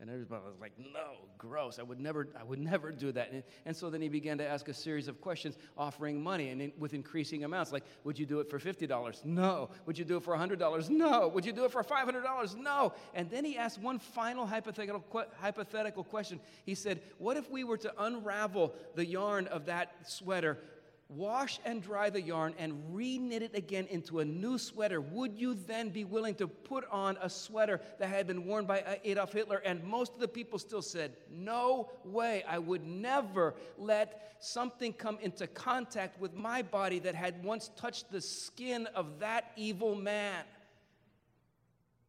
And 0.00 0.08
everybody 0.08 0.42
was 0.46 0.58
like, 0.58 0.72
no, 0.78 1.12
gross. 1.36 1.78
I 1.78 1.82
would 1.82 2.00
never, 2.00 2.28
I 2.38 2.42
would 2.42 2.58
never 2.58 2.90
do 2.90 3.12
that. 3.12 3.32
And, 3.32 3.42
and 3.66 3.76
so 3.76 3.90
then 3.90 4.00
he 4.00 4.08
began 4.08 4.38
to 4.38 4.46
ask 4.46 4.68
a 4.68 4.74
series 4.74 5.08
of 5.08 5.20
questions, 5.20 5.58
offering 5.76 6.22
money 6.22 6.48
and 6.48 6.62
in, 6.62 6.72
with 6.78 6.94
increasing 6.94 7.44
amounts. 7.44 7.70
Like, 7.70 7.84
would 8.04 8.18
you 8.18 8.24
do 8.24 8.40
it 8.40 8.48
for 8.48 8.58
$50? 8.58 9.24
No. 9.26 9.68
Would 9.84 9.98
you 9.98 10.06
do 10.06 10.16
it 10.16 10.22
for 10.22 10.34
$100? 10.34 10.88
No. 10.88 11.28
Would 11.28 11.44
you 11.44 11.52
do 11.52 11.64
it 11.64 11.70
for 11.70 11.84
$500? 11.84 12.56
No. 12.56 12.94
And 13.14 13.30
then 13.30 13.44
he 13.44 13.58
asked 13.58 13.78
one 13.78 13.98
final 13.98 14.46
hypothetical, 14.46 15.04
hypothetical 15.38 16.04
question. 16.04 16.40
He 16.64 16.74
said, 16.74 17.02
what 17.18 17.36
if 17.36 17.50
we 17.50 17.64
were 17.64 17.78
to 17.78 17.92
unravel 17.98 18.74
the 18.94 19.04
yarn 19.04 19.48
of 19.48 19.66
that 19.66 19.92
sweater 20.08 20.56
wash 21.10 21.58
and 21.64 21.82
dry 21.82 22.08
the 22.08 22.20
yarn 22.20 22.54
and 22.58 22.72
reknit 22.92 23.42
it 23.42 23.54
again 23.54 23.86
into 23.90 24.20
a 24.20 24.24
new 24.24 24.58
sweater, 24.58 25.00
would 25.00 25.36
you 25.36 25.54
then 25.54 25.90
be 25.90 26.04
willing 26.04 26.34
to 26.36 26.46
put 26.46 26.84
on 26.90 27.18
a 27.20 27.28
sweater 27.28 27.80
that 27.98 28.08
had 28.08 28.26
been 28.26 28.46
worn 28.46 28.64
by 28.64 28.80
uh, 28.80 28.94
Adolf 29.04 29.32
Hitler? 29.32 29.60
And 29.64 29.82
most 29.84 30.14
of 30.14 30.20
the 30.20 30.28
people 30.28 30.58
still 30.58 30.82
said, 30.82 31.16
No 31.30 31.90
way, 32.04 32.44
I 32.48 32.58
would 32.58 32.86
never 32.86 33.54
let 33.76 34.36
something 34.40 34.92
come 34.92 35.18
into 35.20 35.46
contact 35.46 36.20
with 36.20 36.34
my 36.34 36.62
body 36.62 36.98
that 37.00 37.14
had 37.14 37.44
once 37.44 37.70
touched 37.76 38.10
the 38.10 38.20
skin 38.20 38.86
of 38.94 39.20
that 39.20 39.52
evil 39.56 39.94
man. 39.94 40.44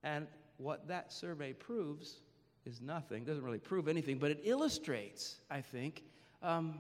And 0.04 0.28
what 0.58 0.88
that 0.88 1.12
survey 1.12 1.54
proves 1.54 2.22
is 2.66 2.82
nothing, 2.82 3.24
doesn't 3.24 3.44
really 3.44 3.60
prove 3.60 3.88
anything, 3.88 4.20
but 4.20 4.32
it 4.32 4.42
illustrates, 4.44 5.40
I 5.50 5.62
think. 5.62 6.04
Um, 6.44 6.80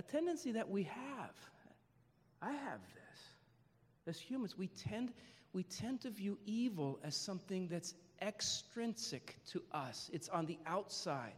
a 0.00 0.02
tendency 0.02 0.50
that 0.52 0.66
we 0.66 0.84
have. 0.84 1.34
I 2.40 2.52
have 2.52 2.80
this. 2.94 3.20
As 4.06 4.18
humans, 4.18 4.56
we 4.56 4.68
tend, 4.68 5.12
we 5.52 5.62
tend 5.62 6.00
to 6.00 6.10
view 6.10 6.38
evil 6.46 6.98
as 7.04 7.14
something 7.14 7.68
that's 7.68 7.92
extrinsic 8.22 9.36
to 9.50 9.62
us, 9.72 10.08
it's 10.10 10.30
on 10.30 10.46
the 10.46 10.58
outside. 10.66 11.34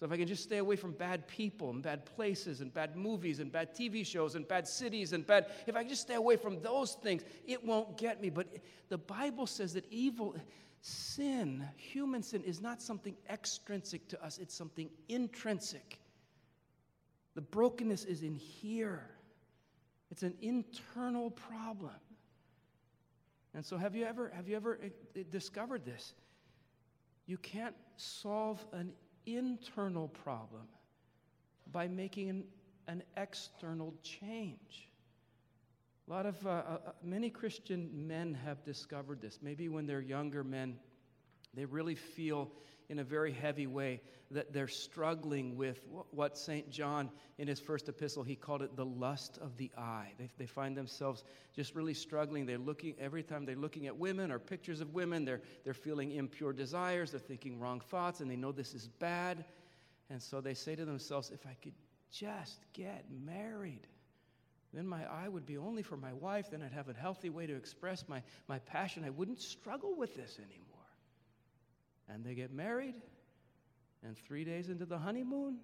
So 0.00 0.06
if 0.06 0.12
I 0.12 0.16
can 0.16 0.26
just 0.26 0.44
stay 0.44 0.58
away 0.58 0.76
from 0.76 0.92
bad 0.92 1.28
people 1.28 1.68
and 1.68 1.82
bad 1.82 2.06
places 2.06 2.62
and 2.62 2.72
bad 2.72 2.96
movies 2.96 3.38
and 3.38 3.52
bad 3.52 3.74
TV 3.74 4.06
shows 4.06 4.34
and 4.34 4.48
bad 4.48 4.66
cities 4.66 5.12
and 5.12 5.26
bad, 5.26 5.46
if 5.66 5.76
I 5.76 5.80
can 5.80 5.90
just 5.90 6.02
stay 6.02 6.14
away 6.14 6.36
from 6.36 6.62
those 6.62 6.94
things, 7.02 7.22
it 7.46 7.62
won't 7.62 7.98
get 7.98 8.22
me. 8.22 8.30
But 8.30 8.46
the 8.88 8.98
Bible 8.98 9.46
says 9.46 9.74
that 9.74 9.84
evil, 9.90 10.36
sin, 10.80 11.68
human 11.76 12.22
sin, 12.22 12.44
is 12.44 12.62
not 12.62 12.80
something 12.80 13.14
extrinsic 13.28 14.08
to 14.08 14.24
us, 14.24 14.38
it's 14.38 14.54
something 14.54 14.88
intrinsic. 15.10 15.98
The 17.38 17.42
brokenness 17.42 18.04
is 18.04 18.24
in 18.24 18.34
here, 18.34 19.08
it's 20.10 20.24
an 20.24 20.34
internal 20.42 21.30
problem. 21.30 21.94
And 23.54 23.64
so, 23.64 23.76
have 23.76 23.94
you 23.94 24.06
ever, 24.06 24.32
have 24.34 24.48
you 24.48 24.56
ever 24.56 24.80
eh, 24.82 24.88
eh, 25.14 25.22
discovered 25.30 25.84
this? 25.84 26.14
You 27.26 27.38
can't 27.38 27.76
solve 27.94 28.66
an 28.72 28.92
internal 29.24 30.08
problem 30.08 30.66
by 31.70 31.86
making 31.86 32.28
an, 32.28 32.44
an 32.88 33.04
external 33.16 33.94
change. 34.02 34.88
A 36.08 36.10
lot 36.10 36.26
of, 36.26 36.44
uh, 36.44 36.50
uh, 36.50 36.78
uh 36.88 36.90
many 37.04 37.30
Christian 37.30 37.88
men 37.92 38.34
have 38.34 38.64
discovered 38.64 39.20
this. 39.20 39.38
Maybe 39.40 39.68
when 39.68 39.86
they're 39.86 40.00
younger 40.00 40.42
men, 40.42 40.76
they 41.54 41.66
really 41.66 41.94
feel 41.94 42.50
in 42.88 42.98
a 42.98 43.04
very 43.04 43.32
heavy 43.32 43.66
way 43.66 44.00
that 44.30 44.52
they're 44.52 44.68
struggling 44.68 45.56
with 45.56 45.80
what 46.10 46.36
St. 46.36 46.70
John, 46.70 47.10
in 47.38 47.48
his 47.48 47.60
first 47.60 47.88
epistle, 47.88 48.22
he 48.22 48.34
called 48.34 48.62
it 48.62 48.76
the 48.76 48.84
lust 48.84 49.38
of 49.40 49.56
the 49.56 49.70
eye. 49.76 50.12
They, 50.18 50.28
they 50.38 50.46
find 50.46 50.76
themselves 50.76 51.24
just 51.54 51.74
really 51.74 51.94
struggling. 51.94 52.44
They're 52.44 52.58
looking, 52.58 52.94
every 52.98 53.22
time 53.22 53.46
they're 53.46 53.56
looking 53.56 53.86
at 53.86 53.96
women 53.96 54.30
or 54.30 54.38
pictures 54.38 54.80
of 54.80 54.94
women, 54.94 55.24
they're, 55.24 55.40
they're 55.64 55.74
feeling 55.74 56.12
impure 56.12 56.52
desires, 56.52 57.10
they're 57.10 57.20
thinking 57.20 57.58
wrong 57.58 57.80
thoughts, 57.80 58.20
and 58.20 58.30
they 58.30 58.36
know 58.36 58.52
this 58.52 58.74
is 58.74 58.88
bad. 58.88 59.44
And 60.10 60.22
so 60.22 60.40
they 60.40 60.54
say 60.54 60.74
to 60.74 60.84
themselves, 60.84 61.30
if 61.30 61.46
I 61.46 61.56
could 61.62 61.74
just 62.10 62.64
get 62.72 63.04
married, 63.24 63.86
then 64.74 64.86
my 64.86 65.04
eye 65.10 65.28
would 65.28 65.46
be 65.46 65.56
only 65.56 65.82
for 65.82 65.96
my 65.96 66.12
wife, 66.12 66.50
then 66.50 66.62
I'd 66.62 66.72
have 66.72 66.88
a 66.88 66.94
healthy 66.94 67.30
way 67.30 67.46
to 67.46 67.54
express 67.54 68.04
my, 68.08 68.22
my 68.48 68.58
passion. 68.60 69.04
I 69.04 69.10
wouldn't 69.10 69.40
struggle 69.40 69.96
with 69.96 70.14
this 70.14 70.38
anymore. 70.38 70.67
And 72.12 72.24
they 72.24 72.34
get 72.34 72.52
married, 72.52 72.94
and 74.02 74.16
three 74.16 74.44
days 74.44 74.68
into 74.68 74.86
the 74.86 74.98
honeymoon, 74.98 75.58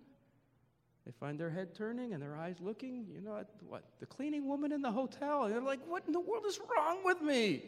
they 1.07 1.13
find 1.13 1.39
their 1.39 1.51
head 1.51 1.75
turning 1.75 2.15
and 2.15 2.23
their 2.23 2.37
eyes 2.37 2.57
looking, 2.61 3.07
you 3.13 3.21
know, 3.21 3.37
at 3.37 3.49
what? 3.69 3.85
The 4.01 4.07
cleaning 4.07 4.49
woman 4.49 4.73
in 4.73 4.81
the 4.81 4.91
hotel. 4.91 5.45
And 5.45 5.53
they're 5.53 5.61
like, 5.61 5.81
what 5.87 6.05
in 6.07 6.13
the 6.13 6.21
world 6.21 6.45
is 6.47 6.59
wrong 6.59 6.99
with 7.05 7.21
me? 7.21 7.63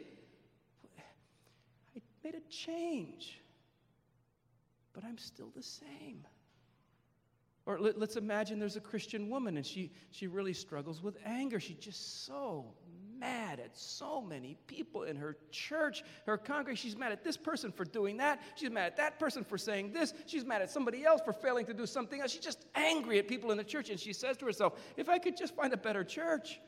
I 1.95 2.01
made 2.25 2.35
a 2.35 2.41
change, 2.51 3.41
but 4.95 5.05
I'm 5.05 5.19
still 5.19 5.51
the 5.55 5.63
same. 5.63 6.27
Or 7.67 7.79
let, 7.81 7.97
us 7.97 8.17
imagine 8.17 8.59
there's 8.59 8.77
a 8.77 8.81
Christian 8.81 9.29
woman 9.29 9.57
and 9.57 9.67
she, 9.67 9.91
she 10.13 10.29
really 10.29 10.53
struggles 10.53 11.03
with 11.03 11.17
anger. 11.25 11.59
She's 11.59 11.79
just 11.79 12.25
so 12.25 12.75
mad 13.19 13.61
at 13.61 13.77
so 13.77 14.21
many 14.21 14.57
people 14.67 15.05
in 15.05 15.17
her 15.17 15.37
church, 15.51 16.03
her 16.27 16.37
congregation. 16.37 16.91
She's 16.91 16.99
mad 16.99 17.13
at 17.13 17.25
this 17.25 17.37
person 17.37 17.73
for 17.73 17.85
doing 17.85 18.17
that. 18.19 18.41
She's 18.55 18.71
mad 18.71 18.87
at 18.87 18.97
that 18.97 19.19
person 19.19 19.45
for 19.45 19.59
saying 19.59 19.93
this. 19.93 20.15
She's 20.27 20.45
mad 20.45 20.63
at 20.63 20.71
somebody 20.71 21.05
else 21.05 21.21
for 21.25 21.33
failing 21.33 21.67
to 21.67 21.75
do 21.75 21.87
something 21.87 22.21
else. 22.21 22.33
She's 22.33 22.41
just 22.41 22.65
angry 22.75 23.19
at 23.19 23.29
people 23.29 23.51
in 23.51 23.57
the 23.57 23.65
church. 23.65 23.91
And 23.91 23.99
she 23.99 24.13
says 24.13 24.37
to 24.39 24.47
herself, 24.47 24.75
if 24.97 25.09
I 25.09 25.19
could 25.19 25.37
just 25.37 25.55
find 25.55 25.73
a 25.73 25.77
better 25.77 26.05
church, 26.05 26.61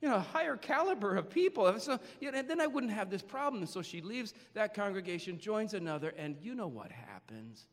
you 0.00 0.08
know, 0.08 0.16
a 0.16 0.20
higher 0.20 0.56
caliber 0.56 1.16
of 1.16 1.30
people, 1.30 1.78
so, 1.78 1.98
you 2.20 2.30
know, 2.30 2.42
then 2.42 2.60
I 2.60 2.66
wouldn't 2.66 2.92
have 2.92 3.10
this 3.10 3.22
problem. 3.22 3.62
And 3.62 3.70
so 3.70 3.80
she 3.80 4.02
leaves 4.02 4.34
that 4.52 4.74
congregation, 4.74 5.38
joins 5.38 5.72
another, 5.72 6.12
and 6.18 6.36
you 6.40 6.54
know 6.54 6.68
what 6.68 6.90
happens. 6.92 7.66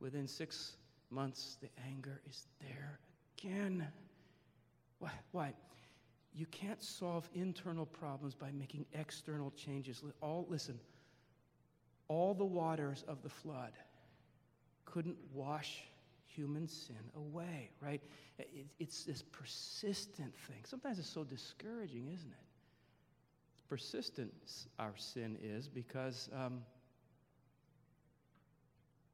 Within 0.00 0.26
six 0.26 0.76
months, 1.10 1.58
the 1.60 1.68
anger 1.86 2.20
is 2.28 2.48
there 2.60 2.98
again. 3.38 3.86
Why? 4.98 5.10
Why? 5.30 5.54
You 6.34 6.46
can't 6.46 6.82
solve 6.82 7.28
internal 7.34 7.84
problems 7.84 8.34
by 8.34 8.50
making 8.52 8.86
external 8.94 9.50
changes. 9.52 10.02
All, 10.22 10.46
listen, 10.48 10.78
all 12.08 12.32
the 12.34 12.44
waters 12.44 13.04
of 13.06 13.22
the 13.22 13.28
flood 13.28 13.72
couldn't 14.86 15.16
wash 15.32 15.84
human 16.26 16.66
sin 16.66 16.96
away, 17.16 17.70
right? 17.80 18.00
It, 18.38 18.66
it's 18.78 19.04
this 19.04 19.22
persistent 19.22 20.34
thing. 20.46 20.62
Sometimes 20.64 20.98
it's 20.98 21.08
so 21.08 21.24
discouraging, 21.24 22.08
isn't 22.08 22.30
it? 22.30 22.44
Persistent, 23.68 24.32
our 24.78 24.92
sin 24.96 25.38
is 25.42 25.68
because, 25.68 26.28
um, 26.34 26.62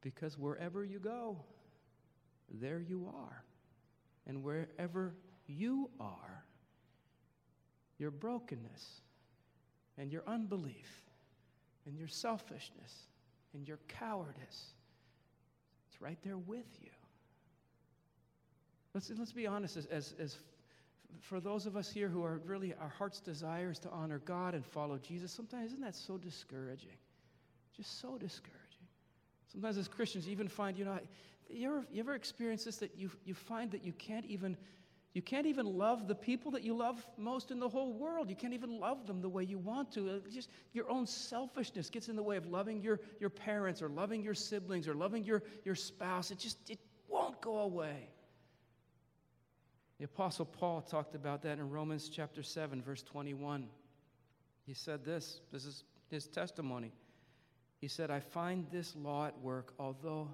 because 0.01 0.37
wherever 0.37 0.83
you 0.83 0.99
go, 0.99 1.37
there 2.49 2.79
you 2.79 3.11
are. 3.13 3.43
And 4.27 4.43
wherever 4.43 5.15
you 5.47 5.89
are, 5.99 6.43
your 7.99 8.11
brokenness 8.11 9.01
and 9.97 10.11
your 10.11 10.23
unbelief 10.25 11.03
and 11.85 11.97
your 11.97 12.07
selfishness 12.07 13.07
and 13.53 13.67
your 13.67 13.79
cowardice. 13.87 14.73
It's 15.89 16.01
right 16.01 16.17
there 16.23 16.37
with 16.37 16.65
you. 16.81 16.89
Let's, 18.93 19.11
let's 19.17 19.33
be 19.33 19.45
honest, 19.45 19.77
as, 19.77 19.85
as, 19.87 20.15
as 20.19 20.37
for 21.21 21.39
those 21.39 21.65
of 21.65 21.75
us 21.75 21.91
here 21.91 22.07
who 22.07 22.23
are 22.23 22.41
really, 22.45 22.73
our 22.79 22.89
heart's 22.89 23.19
desire 23.19 23.71
is 23.71 23.79
to 23.79 23.89
honor 23.89 24.19
God 24.19 24.55
and 24.55 24.65
follow 24.65 24.97
Jesus, 24.97 25.31
sometimes 25.31 25.67
isn't 25.67 25.81
that 25.81 25.95
so 25.95 26.17
discouraging? 26.17 26.97
Just 27.75 27.99
so 27.99 28.17
discouraging. 28.17 28.55
Sometimes 29.51 29.77
as 29.77 29.87
Christians, 29.87 30.25
you 30.25 30.31
even 30.31 30.47
find, 30.47 30.77
you 30.77 30.85
know, 30.85 30.99
you 31.49 31.67
ever, 31.67 31.85
you 31.91 31.99
ever 31.99 32.15
experience 32.15 32.63
this 32.63 32.77
that 32.77 32.95
you, 32.95 33.09
you 33.25 33.33
find 33.33 33.71
that 33.71 33.83
you 33.83 33.93
can't 33.93 34.25
even 34.25 34.55
you 35.13 35.23
can't 35.23 35.47
even 35.47 35.65
love 35.65 36.07
the 36.07 36.15
people 36.15 36.51
that 36.51 36.63
you 36.63 36.75
love 36.75 37.03
most 37.17 37.49
in 37.49 37.59
the 37.59 37.67
whole 37.67 37.93
world. 37.93 38.29
You 38.29 38.35
can't 38.35 38.53
even 38.53 38.79
love 38.79 39.07
them 39.07 39.21
the 39.21 39.29
way 39.29 39.43
you 39.43 39.57
want 39.57 39.91
to. 39.93 40.21
Just 40.31 40.49
your 40.71 40.89
own 40.89 41.07
selfishness 41.07 41.89
gets 41.89 42.09
in 42.09 42.15
the 42.15 42.21
way 42.21 42.37
of 42.37 42.45
loving 42.45 42.81
your, 42.81 42.99
your 43.19 43.31
parents 43.31 43.81
or 43.81 43.89
loving 43.89 44.21
your 44.21 44.35
siblings 44.35 44.87
or 44.87 44.93
loving 44.93 45.23
your, 45.23 45.41
your 45.65 45.73
spouse. 45.73 46.29
It 46.29 46.37
just 46.37 46.57
it 46.69 46.79
won't 47.07 47.41
go 47.41 47.57
away. 47.59 48.09
The 49.97 50.05
Apostle 50.05 50.45
Paul 50.45 50.81
talked 50.81 51.15
about 51.15 51.41
that 51.41 51.57
in 51.57 51.69
Romans 51.69 52.07
chapter 52.07 52.43
7, 52.43 52.81
verse 52.81 53.01
21. 53.01 53.67
He 54.65 54.75
said 54.75 55.03
this 55.03 55.41
this 55.51 55.65
is 55.65 55.83
his 56.11 56.27
testimony. 56.27 56.93
He 57.81 57.87
said, 57.87 58.11
I 58.11 58.19
find 58.19 58.67
this 58.71 58.95
law 58.95 59.25
at 59.25 59.39
work, 59.39 59.73
although 59.79 60.29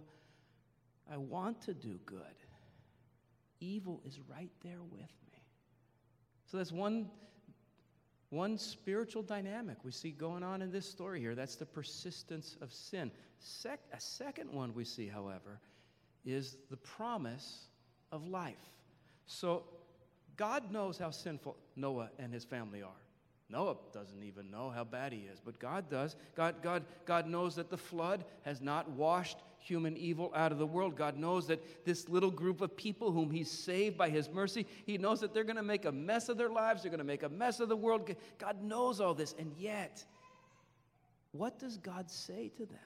I 1.10 1.15
want 1.15 1.62
to 1.63 1.74
do 1.74 2.00
good 2.05 2.20
evil 3.59 4.01
is 4.05 4.19
right 4.29 4.51
there 4.63 4.81
with 4.91 5.12
me. 5.31 5.41
So 6.45 6.57
that's 6.57 6.71
one, 6.71 7.09
one 8.29 8.57
spiritual 8.57 9.24
dynamic 9.24 9.77
we 9.83 9.91
see 9.91 10.12
going 10.12 10.43
on 10.43 10.62
in 10.62 10.71
this 10.71 10.89
story 10.89 11.19
here. 11.19 11.35
That's 11.35 11.55
the 11.55 11.65
persistence 11.65 12.57
of 12.62 12.71
sin. 12.71 13.12
Sec- 13.39 13.88
a 13.93 14.00
second 14.00 14.51
one 14.51 14.74
we 14.74 14.85
see, 14.85 15.07
however, 15.07 15.59
is 16.25 16.57
the 16.69 16.77
promise 16.77 17.67
of 18.12 18.27
life. 18.27 18.55
So 19.27 19.63
God 20.38 20.71
knows 20.71 20.97
how 20.97 21.12
sinful 21.12 21.55
Noah 21.75 22.09
and 22.19 22.33
his 22.33 22.43
family 22.43 22.81
are. 22.81 22.89
Noah 23.50 23.75
doesn't 23.93 24.24
even 24.24 24.50
know 24.50 24.71
how 24.71 24.83
bad 24.83 25.13
he 25.13 25.19
is, 25.19 25.39
but 25.39 25.59
God 25.59 25.89
does. 25.89 26.15
God, 26.35 26.55
God, 26.63 26.83
God 27.05 27.27
knows 27.27 27.55
that 27.55 27.69
the 27.69 27.77
flood 27.77 28.25
has 28.43 28.59
not 28.59 28.89
washed 28.89 29.38
human 29.65 29.98
evil 29.98 30.31
out 30.36 30.51
of 30.51 30.57
the 30.57 30.65
world. 30.65 30.95
God 30.95 31.17
knows 31.17 31.48
that 31.48 31.86
this 31.86 32.07
little 32.07 32.31
group 32.31 32.62
of 32.62 32.75
people 32.77 33.12
whom 33.12 33.31
He's 33.31 33.50
saved 33.50 33.98
by 33.98 34.10
His 34.10 34.29
mercy, 34.29 34.67
He 34.86 34.98
knows 34.98 35.19
that 35.22 35.34
they're 35.34 35.43
going 35.43 35.55
to 35.55 35.63
make 35.63 35.86
a 35.86 35.91
mess 35.91 36.29
of 36.29 36.38
their 36.38 36.50
lives, 36.50 36.84
they're 36.84 36.91
going 36.91 37.00
to 37.00 37.03
make 37.03 37.24
a 37.24 37.29
mess 37.29 37.60
of 37.60 37.69
the 37.69 37.75
world. 37.75 38.10
God 38.38 38.62
knows 38.62 39.01
all 39.01 39.13
this, 39.13 39.34
and 39.39 39.51
yet, 39.57 40.05
what 41.31 41.60
does 41.60 41.77
God 41.77 42.10
say 42.10 42.51
to 42.57 42.65
them? 42.65 42.79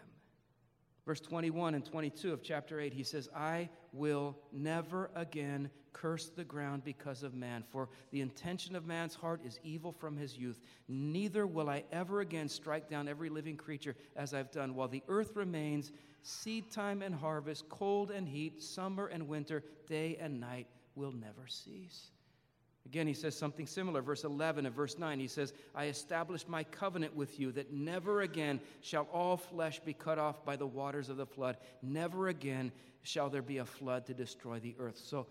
Verse 1.06 1.20
21 1.20 1.76
and 1.76 1.84
22 1.84 2.32
of 2.32 2.44
chapter 2.44 2.80
8, 2.80 2.94
he 2.94 3.04
says, 3.04 3.30
I 3.36 3.70
will 3.94 4.38
never 4.52 5.10
again 5.16 5.70
curse 5.94 6.30
the 6.30 6.44
ground 6.44 6.84
because 6.84 7.24
of 7.24 7.34
man, 7.34 7.64
for 7.70 7.90
the 8.12 8.22
intention 8.22 8.76
of 8.76 8.86
man's 8.86 9.16
heart 9.16 9.42
is 9.46 9.60
evil 9.64 9.92
from 9.92 10.18
his 10.18 10.38
youth. 10.38 10.60
Neither 10.88 11.46
will 11.46 11.70
I 11.70 11.84
ever 11.92 12.22
again 12.22 12.50
strike 12.50 12.90
down 12.90 13.08
every 13.08 13.30
living 13.30 13.58
creature 13.58 13.96
as 14.16 14.34
I've 14.34 14.52
done. 14.52 14.76
While 14.76 14.88
the 14.88 15.04
earth 15.08 15.36
remains, 15.36 15.92
seed 16.24 16.72
time 16.72 17.02
and 17.02 17.16
harvest, 17.16 17.70
cold 17.70 18.12
and 18.12 18.28
heat, 18.28 18.62
summer 18.62 19.08
and 19.08 19.28
winter, 19.28 19.64
day 19.88 20.18
and 20.20 20.40
night 20.40 20.68
will 20.96 21.12
never 21.12 21.48
cease. 21.48 22.12
Again, 22.86 23.06
he 23.06 23.14
says 23.14 23.38
something 23.38 23.68
similar. 23.68 24.02
Verse 24.02 24.24
11 24.24 24.66
and 24.66 24.76
verse 24.76 24.98
9, 24.98 25.20
he 25.20 25.28
says, 25.28 25.54
I 25.76 25.86
establish 25.86 26.48
my 26.48 26.64
covenant 26.64 27.16
with 27.16 27.40
you 27.40 27.52
that 27.52 27.72
never 27.72 28.22
again 28.22 28.60
shall 28.82 29.08
all 29.14 29.38
flesh 29.38 29.80
be 29.80 29.94
cut 29.94 30.18
off 30.18 30.44
by 30.44 30.56
the 30.56 30.66
waters 30.66 31.10
of 31.10 31.18
the 31.18 31.26
flood. 31.26 31.58
Never 31.84 32.30
again 32.30 32.72
shall 33.04 33.30
there 33.30 33.44
be 33.44 33.60
a 33.60 33.66
flood 33.66 34.08
to 34.08 34.14
destroy 34.14 34.60
the 34.60 34.76
earth. 34.80 34.98
So, 34.98 35.28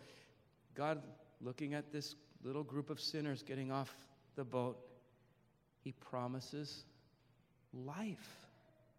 God, 0.79 1.03
looking 1.41 1.75
at 1.75 1.93
this 1.93 2.15
little 2.45 2.63
group 2.63 2.89
of 2.89 3.01
sinners 3.01 3.43
getting 3.43 3.73
off 3.73 3.93
the 4.37 4.45
boat, 4.45 4.79
he 5.83 5.91
promises 5.91 6.85
life 7.75 8.47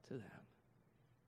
to 0.09 0.15
them. 0.15 0.43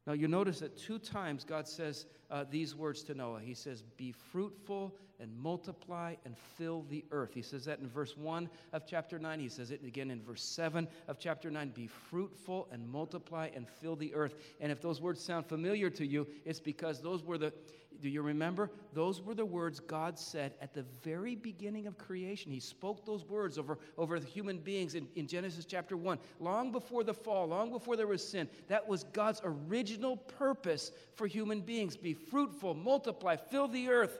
Now, 0.05 0.11
you 0.11 0.27
notice 0.27 0.59
that 0.59 0.77
two 0.77 0.99
times 0.99 1.45
God 1.45 1.69
says 1.69 2.05
uh, 2.29 2.43
these 2.49 2.75
words 2.75 3.01
to 3.03 3.13
Noah. 3.13 3.39
He 3.39 3.53
says, 3.53 3.81
Be 3.95 4.11
fruitful 4.11 4.93
and 5.21 5.31
multiply 5.37 6.15
and 6.25 6.35
fill 6.57 6.83
the 6.89 7.05
earth. 7.11 7.31
He 7.33 7.41
says 7.41 7.65
that 7.65 7.79
in 7.79 7.87
verse 7.87 8.17
1 8.17 8.49
of 8.73 8.85
chapter 8.85 9.19
9. 9.19 9.39
He 9.39 9.49
says 9.49 9.71
it 9.71 9.83
again 9.85 10.11
in 10.11 10.21
verse 10.21 10.43
7 10.43 10.87
of 11.07 11.19
chapter 11.19 11.51
9 11.51 11.69
Be 11.69 11.87
fruitful 11.87 12.67
and 12.71 12.89
multiply 12.89 13.49
and 13.55 13.67
fill 13.67 13.95
the 13.95 14.13
earth. 14.15 14.35
And 14.59 14.71
if 14.71 14.81
those 14.81 14.99
words 14.99 15.21
sound 15.21 15.45
familiar 15.45 15.89
to 15.91 16.05
you, 16.05 16.27
it's 16.43 16.59
because 16.59 17.01
those 17.01 17.23
were 17.23 17.37
the, 17.37 17.53
do 18.01 18.09
you 18.09 18.23
remember? 18.23 18.71
Those 18.93 19.21
were 19.21 19.35
the 19.35 19.45
words 19.45 19.79
God 19.79 20.17
said 20.17 20.53
at 20.59 20.73
the 20.73 20.85
very 21.03 21.35
beginning 21.35 21.85
of 21.85 21.97
creation. 21.97 22.51
He 22.51 22.59
spoke 22.59 23.05
those 23.05 23.23
words 23.23 23.59
over, 23.59 23.77
over 23.97 24.17
human 24.17 24.57
beings 24.57 24.95
in, 24.95 25.07
in 25.15 25.27
Genesis 25.27 25.65
chapter 25.65 25.95
1, 25.95 26.17
long 26.39 26.71
before 26.71 27.03
the 27.03 27.13
fall, 27.13 27.47
long 27.47 27.71
before 27.71 27.95
there 27.95 28.07
was 28.07 28.27
sin. 28.27 28.49
That 28.67 28.87
was 28.87 29.03
God's 29.03 29.41
original 29.43 30.17
purpose 30.17 30.91
for 31.13 31.27
human 31.27 31.61
beings 31.61 31.95
be 31.95 32.13
fruitful, 32.13 32.73
multiply, 32.73 33.35
fill 33.35 33.67
the 33.67 33.89
earth. 33.89 34.17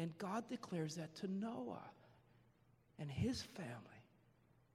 And 0.00 0.16
God 0.16 0.48
declares 0.48 0.94
that 0.94 1.14
to 1.16 1.28
Noah 1.28 1.84
and 2.98 3.10
his 3.10 3.42
family, 3.42 3.68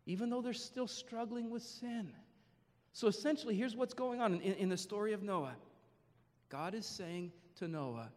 even 0.06 0.30
though 0.30 0.40
they're 0.40 0.54
still 0.54 0.88
struggling 0.88 1.50
with 1.50 1.64
sin. 1.64 2.12
So 2.94 3.08
essentially, 3.08 3.56
here's 3.56 3.76
what's 3.76 3.96
going 3.96 4.22
on 4.22 4.36
in, 4.36 4.54
in 4.54 4.70
the 4.70 4.78
story 4.78 5.14
of 5.14 5.24
Noah 5.24 5.56
God 6.50 6.76
is 6.76 6.86
saying 6.86 7.32
to 7.56 7.68
Noah, 7.68 8.12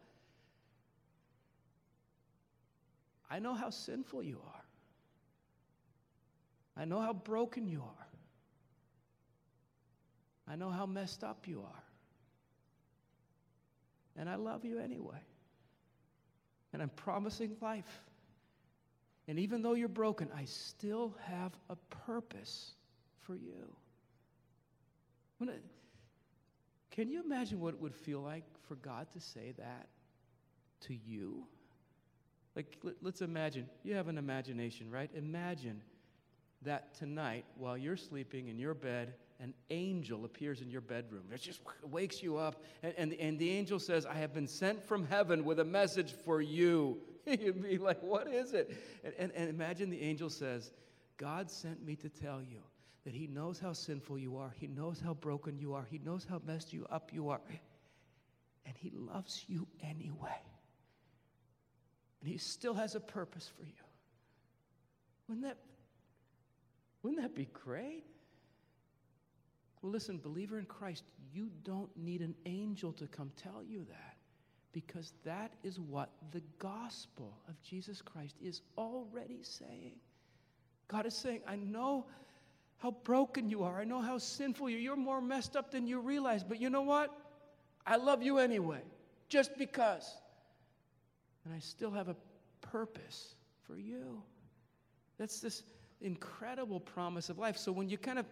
I 3.27 3.39
know 3.39 3.55
how 3.55 3.71
sinful 3.71 4.21
you 4.21 4.39
are. 4.45 4.65
I 6.77 6.85
know 6.85 7.01
how 7.01 7.13
broken 7.13 7.67
you 7.67 7.81
are. 7.81 8.07
I 10.47 10.55
know 10.57 10.69
how 10.69 10.85
messed 10.85 11.23
up 11.23 11.47
you 11.47 11.61
are. 11.61 11.83
And 14.15 14.29
I 14.29 14.35
love 14.35 14.63
you 14.63 14.77
anyway 14.77 15.23
and 16.73 16.81
I'm 16.81 16.89
promising 16.89 17.55
life. 17.61 18.03
And 19.27 19.39
even 19.39 19.61
though 19.61 19.73
you're 19.73 19.87
broken, 19.87 20.29
I 20.35 20.45
still 20.45 21.15
have 21.25 21.53
a 21.69 21.75
purpose 22.05 22.71
for 23.21 23.35
you. 23.35 23.75
can 26.91 27.09
you 27.09 27.23
imagine 27.23 27.59
what 27.59 27.75
it 27.75 27.81
would 27.81 27.95
feel 27.95 28.21
like 28.21 28.43
for 28.67 28.75
God 28.75 29.07
to 29.13 29.19
say 29.19 29.53
that 29.57 29.87
to 30.81 30.93
you? 30.93 31.45
Like, 32.55 32.77
let's 33.01 33.21
imagine, 33.21 33.69
you 33.83 33.93
have 33.95 34.07
an 34.07 34.17
imagination, 34.17 34.89
right? 34.89 35.09
Imagine 35.15 35.81
that 36.63 36.93
tonight, 36.95 37.45
while 37.55 37.77
you're 37.77 37.95
sleeping 37.95 38.47
in 38.49 38.59
your 38.59 38.73
bed, 38.73 39.13
an 39.41 39.53
angel 39.69 40.25
appears 40.25 40.61
in 40.61 40.69
your 40.69 40.81
bedroom. 40.81 41.23
It 41.33 41.41
just 41.41 41.61
wakes 41.83 42.21
you 42.21 42.37
up, 42.37 42.61
and, 42.83 42.93
and, 42.97 43.13
and 43.13 43.39
the 43.39 43.49
angel 43.51 43.79
says, 43.79 44.05
I 44.05 44.15
have 44.15 44.33
been 44.33 44.47
sent 44.47 44.83
from 44.83 45.07
heaven 45.07 45.45
with 45.45 45.59
a 45.59 45.65
message 45.65 46.13
for 46.25 46.41
you. 46.41 46.99
You'd 47.25 47.63
be 47.63 47.77
like, 47.77 48.01
What 48.03 48.27
is 48.27 48.53
it? 48.53 48.75
And, 49.03 49.13
and, 49.17 49.31
and 49.33 49.49
imagine 49.49 49.89
the 49.89 50.01
angel 50.01 50.29
says, 50.29 50.71
God 51.17 51.49
sent 51.49 51.85
me 51.85 51.95
to 51.97 52.09
tell 52.09 52.41
you 52.41 52.59
that 53.05 53.13
He 53.13 53.27
knows 53.27 53.59
how 53.59 53.71
sinful 53.71 54.17
you 54.17 54.37
are, 54.37 54.53
He 54.57 54.67
knows 54.67 54.99
how 54.99 55.13
broken 55.13 55.57
you 55.57 55.73
are, 55.73 55.87
He 55.89 55.99
knows 55.99 56.25
how 56.29 56.41
messed 56.45 56.73
you 56.73 56.85
up 56.91 57.11
you 57.13 57.29
are, 57.29 57.41
and 58.65 58.75
He 58.77 58.91
loves 58.93 59.45
you 59.47 59.67
anyway. 59.81 60.41
And 62.19 62.29
He 62.29 62.37
still 62.37 62.73
has 62.73 62.95
a 62.95 62.99
purpose 62.99 63.49
for 63.57 63.63
you. 63.63 63.71
Wouldn't 65.29 65.45
that, 65.45 65.59
wouldn't 67.03 67.21
that 67.21 67.35
be 67.35 67.47
great? 67.53 68.03
Well, 69.81 69.91
listen, 69.91 70.17
believer 70.17 70.59
in 70.59 70.65
Christ, 70.65 71.03
you 71.33 71.49
don't 71.63 71.89
need 71.97 72.21
an 72.21 72.35
angel 72.45 72.91
to 72.93 73.07
come 73.07 73.31
tell 73.35 73.63
you 73.63 73.85
that 73.89 74.17
because 74.71 75.13
that 75.25 75.53
is 75.63 75.79
what 75.79 76.09
the 76.31 76.41
gospel 76.59 77.33
of 77.47 77.61
Jesus 77.63 78.01
Christ 78.01 78.35
is 78.41 78.61
already 78.77 79.39
saying. 79.41 79.93
God 80.87 81.05
is 81.05 81.15
saying, 81.15 81.41
I 81.47 81.55
know 81.55 82.05
how 82.77 82.91
broken 83.03 83.49
you 83.49 83.63
are. 83.63 83.79
I 83.79 83.83
know 83.83 84.01
how 84.01 84.17
sinful 84.17 84.69
you 84.69 84.77
are. 84.77 84.79
You're 84.79 84.95
more 84.95 85.21
messed 85.21 85.55
up 85.55 85.71
than 85.71 85.87
you 85.87 85.99
realize. 85.99 86.43
But 86.43 86.59
you 86.59 86.69
know 86.69 86.81
what? 86.81 87.15
I 87.85 87.95
love 87.95 88.21
you 88.21 88.37
anyway, 88.37 88.81
just 89.27 89.57
because. 89.57 90.13
And 91.45 91.53
I 91.53 91.59
still 91.59 91.91
have 91.91 92.09
a 92.09 92.15
purpose 92.61 93.35
for 93.63 93.75
you. 93.77 94.21
That's 95.17 95.39
this 95.39 95.63
incredible 96.01 96.79
promise 96.79 97.29
of 97.29 97.37
life. 97.37 97.57
So 97.57 97.71
when 97.71 97.89
you 97.89 97.97
kind 97.97 98.19
of 98.19 98.25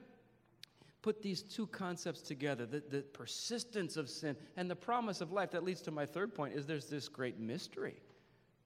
put 1.07 1.21
these 1.21 1.41
two 1.41 1.67
concepts 1.67 2.19
together 2.19 2.65
the, 2.65 2.83
the 2.89 3.01
persistence 3.01 3.95
of 3.95 4.09
sin 4.09 4.35
and 4.57 4.69
the 4.69 4.75
promise 4.75 5.21
of 5.21 5.31
life 5.31 5.49
that 5.51 5.63
leads 5.63 5.81
to 5.81 5.89
my 5.89 6.05
third 6.05 6.35
point 6.35 6.53
is 6.53 6.65
there's 6.65 6.87
this 6.87 7.07
great 7.07 7.39
mystery. 7.39 7.95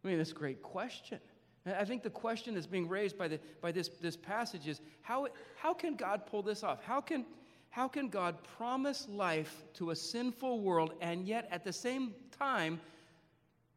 I 0.04 0.08
mean 0.08 0.17
this 0.17 0.34
great 0.34 0.63
question. 0.63 1.19
I 1.67 1.86
think 1.86 2.01
the 2.01 2.10
question 2.10 2.56
that's 2.56 2.65
being 2.65 2.88
raised 2.88 3.15
by, 3.15 3.27
the, 3.27 3.39
by 3.62 3.71
this, 3.71 3.89
this 3.89 4.17
passage 4.17 4.67
is 4.67 4.82
how, 5.04 5.27
how 5.56 5.71
can 5.75 5.95
god 5.95 6.25
pull 6.25 6.41
this 6.41 6.63
off? 6.63 6.84
How 6.84 6.99
can, 6.99 7.27
how 7.69 7.88
can 7.88 8.10
god 8.10 8.38
promise 8.58 9.08
life 9.08 9.63
to 9.75 9.91
a 9.91 9.95
sinful 9.95 10.62
world 10.62 10.95
and 10.99 11.27
yet 11.27 11.47
at 11.51 11.63
the 11.63 11.71
same 11.71 12.15
time 12.32 12.82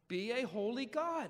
be 0.08 0.32
a 0.32 0.46
holy 0.46 0.86
god 0.86 1.28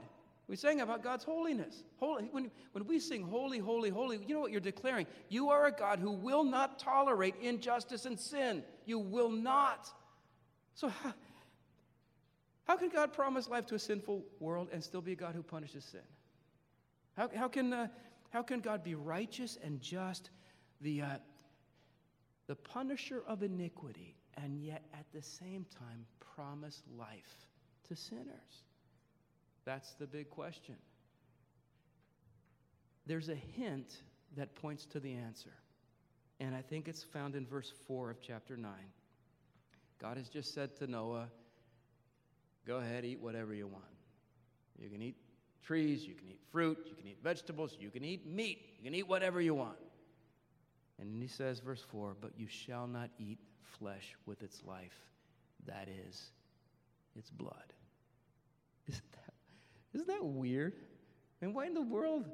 we 0.48 0.56
sang 0.56 0.80
about 0.80 1.02
God's 1.02 1.24
holiness. 1.24 1.84
Holy, 1.96 2.24
when, 2.30 2.50
when 2.72 2.86
we 2.86 2.98
sing 2.98 3.22
holy, 3.22 3.58
holy, 3.58 3.90
holy, 3.90 4.18
you 4.26 4.34
know 4.34 4.40
what 4.40 4.52
you're 4.52 4.60
declaring? 4.60 5.06
You 5.28 5.50
are 5.50 5.66
a 5.66 5.72
God 5.72 5.98
who 5.98 6.12
will 6.12 6.44
not 6.44 6.78
tolerate 6.78 7.34
injustice 7.40 8.04
and 8.04 8.20
sin. 8.20 8.62
You 8.84 8.98
will 8.98 9.30
not. 9.30 9.88
So, 10.74 10.88
how, 10.88 11.14
How 12.64 12.76
can 12.76 12.88
God 12.88 13.12
promise 13.12 13.48
life 13.48 13.66
to 13.66 13.74
a 13.74 13.78
sinful 13.78 14.24
world 14.40 14.68
and 14.72 14.82
still 14.82 15.02
be 15.02 15.12
a 15.12 15.16
God 15.16 15.34
who 15.34 15.42
punishes 15.42 15.84
sin? 15.84 16.00
How, 17.16 17.28
how, 17.34 17.48
can, 17.48 17.72
uh, 17.72 17.88
how 18.30 18.42
can 18.42 18.60
God 18.60 18.82
be 18.82 18.94
righteous 18.94 19.58
and 19.62 19.80
just, 19.80 20.30
the, 20.80 21.02
uh, 21.02 21.06
the 22.46 22.56
punisher 22.56 23.22
of 23.26 23.42
iniquity, 23.42 24.16
and 24.42 24.58
yet 24.58 24.82
at 24.94 25.04
the 25.12 25.22
same 25.22 25.66
time 25.78 26.06
promise 26.34 26.82
life 26.98 27.46
to 27.88 27.94
sinners? 27.94 28.64
That's 29.64 29.92
the 29.94 30.06
big 30.06 30.30
question. 30.30 30.76
There's 33.06 33.28
a 33.28 33.34
hint 33.34 34.02
that 34.36 34.54
points 34.56 34.86
to 34.86 35.00
the 35.00 35.14
answer, 35.14 35.52
and 36.40 36.54
I 36.54 36.62
think 36.62 36.88
it's 36.88 37.02
found 37.02 37.34
in 37.34 37.46
verse 37.46 37.72
4 37.86 38.10
of 38.10 38.20
chapter 38.20 38.56
9. 38.56 38.70
God 40.00 40.16
has 40.16 40.28
just 40.28 40.54
said 40.54 40.76
to 40.76 40.86
Noah, 40.86 41.28
Go 42.66 42.78
ahead, 42.78 43.04
eat 43.04 43.20
whatever 43.20 43.54
you 43.54 43.66
want. 43.66 43.84
You 44.78 44.88
can 44.88 45.02
eat 45.02 45.16
trees, 45.62 46.06
you 46.06 46.14
can 46.14 46.28
eat 46.28 46.40
fruit, 46.50 46.78
you 46.86 46.94
can 46.94 47.06
eat 47.06 47.18
vegetables, 47.22 47.76
you 47.78 47.90
can 47.90 48.04
eat 48.04 48.26
meat, 48.26 48.58
you 48.78 48.84
can 48.84 48.94
eat 48.94 49.06
whatever 49.08 49.40
you 49.40 49.54
want. 49.54 49.76
And 51.00 51.22
he 51.22 51.28
says, 51.28 51.60
verse 51.60 51.84
4 51.90 52.16
But 52.20 52.32
you 52.36 52.46
shall 52.48 52.86
not 52.86 53.10
eat 53.18 53.38
flesh 53.78 54.14
with 54.26 54.42
its 54.42 54.62
life, 54.64 54.96
that 55.66 55.88
is, 56.08 56.30
its 57.16 57.30
blood. 57.30 57.72
Isn't 58.88 59.12
that, 59.12 59.23
isn't 59.94 60.08
that 60.08 60.24
weird? 60.24 60.74
I 61.40 61.46
mean, 61.46 61.54
why 61.54 61.66
in 61.66 61.74
the 61.74 61.82
world 61.82 62.26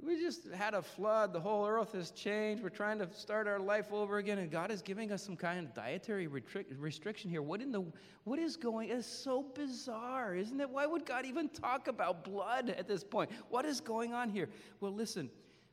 we 0.00 0.20
just 0.20 0.48
had 0.52 0.74
a 0.74 0.82
flood. 0.82 1.32
The 1.32 1.40
whole 1.40 1.66
earth 1.66 1.92
has 1.92 2.10
changed. 2.10 2.62
We're 2.62 2.68
trying 2.68 2.98
to 2.98 3.08
start 3.12 3.46
our 3.46 3.58
life 3.58 3.92
over 3.92 4.18
again, 4.18 4.38
and 4.38 4.50
God 4.50 4.70
is 4.70 4.82
giving 4.82 5.12
us 5.12 5.22
some 5.22 5.36
kind 5.36 5.58
of 5.58 5.74
dietary 5.74 6.26
restriction 6.26 7.30
here. 7.30 7.42
What 7.42 7.60
in 7.60 7.72
the 7.72 7.84
what 8.24 8.38
is 8.38 8.56
going? 8.56 8.90
It's 8.90 9.06
so 9.06 9.42
bizarre, 9.54 10.34
isn't 10.34 10.60
it? 10.60 10.68
Why 10.68 10.86
would 10.86 11.06
God 11.06 11.24
even 11.26 11.48
talk 11.48 11.88
about 11.88 12.24
blood 12.24 12.70
at 12.70 12.88
this 12.88 13.04
point? 13.04 13.30
What 13.48 13.64
is 13.64 13.80
going 13.80 14.12
on 14.12 14.28
here? 14.28 14.48
Well, 14.80 14.92
listen. 14.92 15.30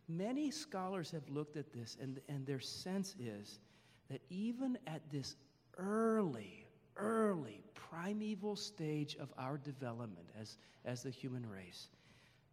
Many 0.08 0.52
scholars 0.52 1.10
have 1.12 1.30
looked 1.30 1.56
at 1.56 1.72
this, 1.72 1.96
and, 2.02 2.20
and 2.28 2.46
their 2.46 2.60
sense 2.60 3.16
is 3.18 3.60
that 4.10 4.20
even 4.30 4.78
at 4.86 5.10
this 5.10 5.38
early, 5.78 6.66
early, 6.98 7.64
primeval 7.92 8.56
stage 8.56 9.16
of 9.20 9.30
our 9.38 9.58
development 9.58 10.28
as, 10.40 10.58
as 10.86 11.04
the 11.04 11.10
human 11.10 11.48
race, 11.50 11.90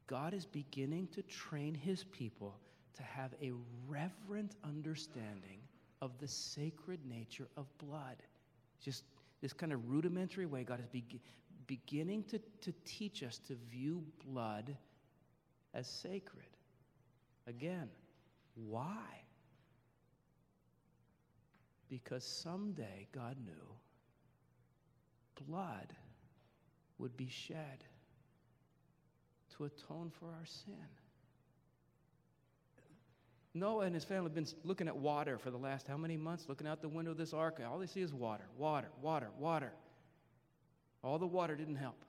God 0.07 0.35
is 0.35 0.47
beginning 0.47 1.09
to 1.15 1.23
train 1.23 1.75
his 1.75 2.05
people 2.05 2.59
to 2.97 3.03
have 3.03 3.33
a 3.43 3.53
reverent 3.87 4.55
understanding 4.65 5.61
of 6.01 6.19
the 6.19 6.29
sacred 6.29 7.01
nature 7.07 7.49
of 7.57 7.67
blood. 7.79 8.17
Just 8.83 9.05
this 9.41 9.53
kind 9.53 9.73
of 9.73 9.89
rudimentary 9.89 10.47
way, 10.47 10.65
God 10.65 10.81
is 10.81 10.87
be- 10.87 11.21
beginning 11.67 12.25
to, 12.25 12.41
to 12.63 12.73
teach 12.85 13.23
us 13.23 13.39
to 13.49 13.57
view 13.71 14.03
blood 14.27 14.77
as 15.75 15.87
sacred. 15.87 16.49
Again, 17.47 17.89
why? 18.55 19.23
Because 21.89 22.25
someday 22.25 23.07
God 23.13 23.37
knew 23.45 23.53
blood 25.47 25.93
would 26.99 27.17
be 27.17 27.29
shed 27.29 27.85
to 29.57 29.65
atone 29.65 30.11
for 30.19 30.27
our 30.27 30.45
sin. 30.45 30.75
Noah 33.55 33.87
and 33.87 33.95
his 33.95 34.05
family 34.05 34.25
have 34.25 34.35
been 34.35 34.47
looking 34.63 34.89
at 34.89 34.97
water 34.97 35.39
for 35.39 35.51
the 35.51 35.57
last 35.57 35.89
how 35.89 35.97
many 35.97 36.17
months? 36.17 36.49
Looking 36.49 36.67
out 36.67 36.81
the 36.81 36.89
window 36.89 37.11
of 37.11 37.17
this 37.17 37.33
ark. 37.33 37.61
All 37.69 37.79
they 37.79 37.87
see 37.87 38.01
is 38.01 38.13
water, 38.13 38.45
water, 38.57 38.89
water, 39.01 39.31
water. 39.39 39.73
All 41.03 41.19
the 41.19 41.27
water 41.27 41.57
didn't 41.57 41.77
help. 41.77 42.05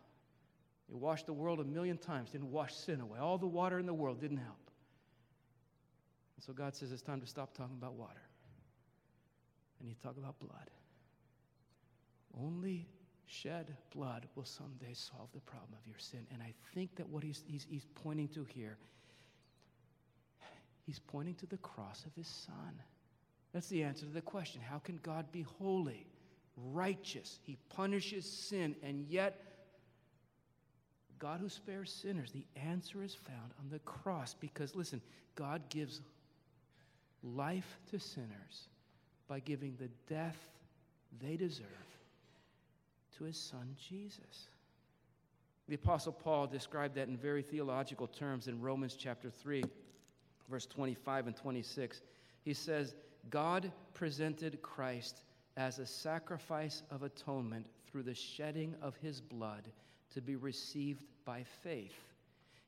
It 0.89 0.95
washed 0.95 1.27
the 1.27 1.33
world 1.33 1.59
a 1.59 1.63
million 1.63 1.97
times, 1.97 2.31
didn't 2.31 2.51
wash 2.51 2.73
sin 2.73 2.99
away. 2.99 3.19
All 3.19 3.37
the 3.37 3.47
water 3.47 3.79
in 3.79 3.85
the 3.85 3.93
world 3.93 4.19
didn't 4.19 4.37
help. 4.37 4.57
And 6.35 6.43
so 6.43 6.53
God 6.53 6.75
says 6.75 6.91
it's 6.91 7.01
time 7.01 7.21
to 7.21 7.27
stop 7.27 7.55
talking 7.55 7.75
about 7.77 7.93
water. 7.93 8.21
And 9.79 9.87
you 9.87 9.95
talk 10.01 10.17
about 10.17 10.39
blood. 10.39 10.69
Only 12.37 12.87
shed 13.29 13.75
blood 13.93 14.25
will 14.35 14.45
someday 14.45 14.93
solve 14.93 15.29
the 15.33 15.41
problem 15.41 15.73
of 15.73 15.87
your 15.87 15.99
sin. 15.99 16.25
And 16.33 16.41
I 16.41 16.53
think 16.73 16.95
that 16.95 17.07
what 17.07 17.23
he's, 17.23 17.43
he's, 17.47 17.65
he's 17.69 17.85
pointing 17.95 18.27
to 18.29 18.43
here, 18.43 18.77
he's 20.85 20.99
pointing 20.99 21.35
to 21.35 21.45
the 21.45 21.57
cross 21.57 22.03
of 22.05 22.15
his 22.15 22.27
son. 22.27 22.81
That's 23.53 23.67
the 23.67 23.83
answer 23.83 24.05
to 24.05 24.11
the 24.11 24.21
question 24.21 24.61
how 24.61 24.79
can 24.79 24.99
God 25.03 25.31
be 25.31 25.43
holy, 25.43 26.07
righteous? 26.57 27.39
He 27.43 27.57
punishes 27.75 28.25
sin, 28.25 28.75
and 28.83 29.05
yet, 29.07 29.41
God 31.19 31.39
who 31.39 31.49
spares 31.49 31.91
sinners, 31.91 32.31
the 32.31 32.45
answer 32.55 33.03
is 33.03 33.13
found 33.13 33.51
on 33.59 33.69
the 33.69 33.79
cross 33.79 34.35
because, 34.39 34.75
listen, 34.75 35.01
God 35.35 35.61
gives 35.69 36.01
life 37.23 37.77
to 37.91 37.99
sinners 37.99 38.69
by 39.27 39.39
giving 39.39 39.75
the 39.77 39.89
death 40.07 40.37
they 41.21 41.35
deserve 41.35 41.88
to 43.19 43.25
his 43.25 43.37
son 43.37 43.75
Jesus. 43.77 44.47
The 45.67 45.75
Apostle 45.75 46.13
Paul 46.13 46.47
described 46.47 46.95
that 46.95 47.09
in 47.09 47.17
very 47.17 47.43
theological 47.43 48.07
terms 48.07 48.47
in 48.47 48.59
Romans 48.59 48.95
chapter 48.97 49.29
3, 49.29 49.63
verse 50.49 50.65
25 50.65 51.27
and 51.27 51.35
26. 51.35 52.01
He 52.41 52.53
says, 52.53 52.95
God 53.29 53.71
presented 53.93 54.61
Christ 54.61 55.21
as 55.57 55.77
a 55.77 55.85
sacrifice 55.85 56.81
of 56.89 57.03
atonement 57.03 57.67
through 57.85 58.03
the 58.03 58.15
shedding 58.15 58.73
of 58.81 58.95
his 58.95 59.21
blood 59.21 59.69
to 60.13 60.21
be 60.21 60.35
received 60.35 61.03
by 61.25 61.43
faith. 61.61 61.93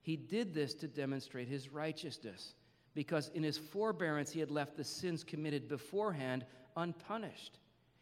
He 0.02 0.16
did 0.16 0.54
this 0.54 0.74
to 0.76 0.88
demonstrate 0.88 1.48
his 1.48 1.70
righteousness, 1.70 2.54
because 2.94 3.32
in 3.34 3.42
his 3.42 3.58
forbearance 3.58 4.32
he 4.32 4.40
had 4.40 4.52
left 4.52 4.76
the 4.76 4.84
sins 4.84 5.24
committed 5.24 5.70
beforehand 5.70 6.46
unpunished. 6.76 7.58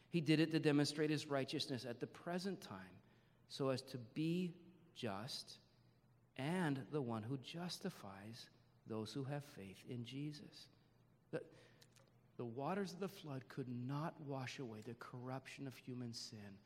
He 0.09 0.21
did 0.21 0.39
it 0.39 0.51
to 0.51 0.59
demonstrate 0.59 1.09
his 1.09 1.27
righteousness 1.27 1.85
at 1.87 1.99
the 1.99 2.07
present 2.07 2.61
time, 2.61 2.97
so 3.47 3.69
as 3.69 3.81
to 3.83 3.97
be 4.13 4.55
just 4.95 5.59
and 6.37 6.81
the 6.91 7.01
one 7.01 7.21
who 7.21 7.37
justifies 7.37 8.47
those 8.87 9.11
who 9.13 9.23
have 9.25 9.43
faith 9.55 9.77
in 9.89 10.05
Jesus. 10.05 10.67
The, 11.31 11.41
the 12.37 12.45
waters 12.45 12.93
of 12.93 12.99
the 12.99 13.09
flood 13.09 13.43
could 13.49 13.67
not 13.87 14.15
wash 14.25 14.59
away 14.59 14.79
the 14.85 14.95
corruption 14.95 15.67
of 15.67 15.75
human 15.75 16.13
sin. 16.13 16.57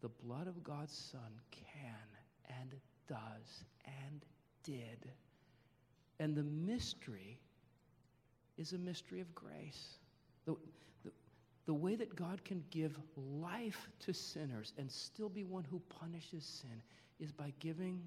The 0.00 0.08
blood 0.08 0.46
of 0.46 0.62
God's 0.62 0.96
Son 0.96 1.40
can 1.50 2.58
and 2.60 2.74
does 3.08 3.64
and 3.84 4.24
did. 4.64 5.10
And 6.20 6.34
the 6.34 6.44
mystery 6.44 7.38
is 8.56 8.72
a 8.72 8.78
mystery 8.78 9.20
of 9.20 9.34
grace. 9.34 9.96
The, 10.46 10.54
the 11.04 11.10
way 11.68 11.94
that 11.94 12.16
God 12.16 12.44
can 12.44 12.64
give 12.70 12.98
life 13.16 13.88
to 14.00 14.12
sinners 14.12 14.72
and 14.78 14.90
still 14.90 15.28
be 15.28 15.44
one 15.44 15.64
who 15.64 15.80
punishes 16.00 16.44
sin 16.44 16.82
is 17.20 17.30
by 17.30 17.52
giving 17.60 18.02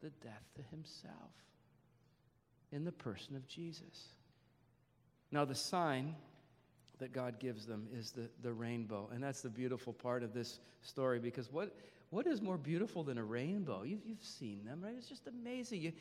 the 0.00 0.10
death 0.22 0.44
to 0.56 0.62
himself 0.70 1.30
in 2.72 2.84
the 2.84 2.92
person 2.92 3.36
of 3.36 3.46
Jesus. 3.46 4.08
Now, 5.30 5.44
the 5.44 5.54
sign 5.54 6.14
that 6.98 7.12
God 7.12 7.38
gives 7.38 7.66
them 7.66 7.88
is 7.92 8.10
the, 8.10 8.28
the 8.42 8.52
rainbow. 8.52 9.10
And 9.12 9.22
that's 9.22 9.42
the 9.42 9.50
beautiful 9.50 9.92
part 9.92 10.22
of 10.22 10.32
this 10.32 10.60
story 10.82 11.18
because 11.18 11.52
what, 11.52 11.76
what 12.10 12.26
is 12.26 12.40
more 12.40 12.56
beautiful 12.56 13.02
than 13.02 13.18
a 13.18 13.24
rainbow? 13.24 13.82
You've, 13.82 14.04
you've 14.06 14.22
seen 14.22 14.64
them, 14.64 14.80
right? 14.82 14.94
It's 14.96 15.08
just 15.08 15.26
amazing. 15.26 15.82
You, 15.82 15.92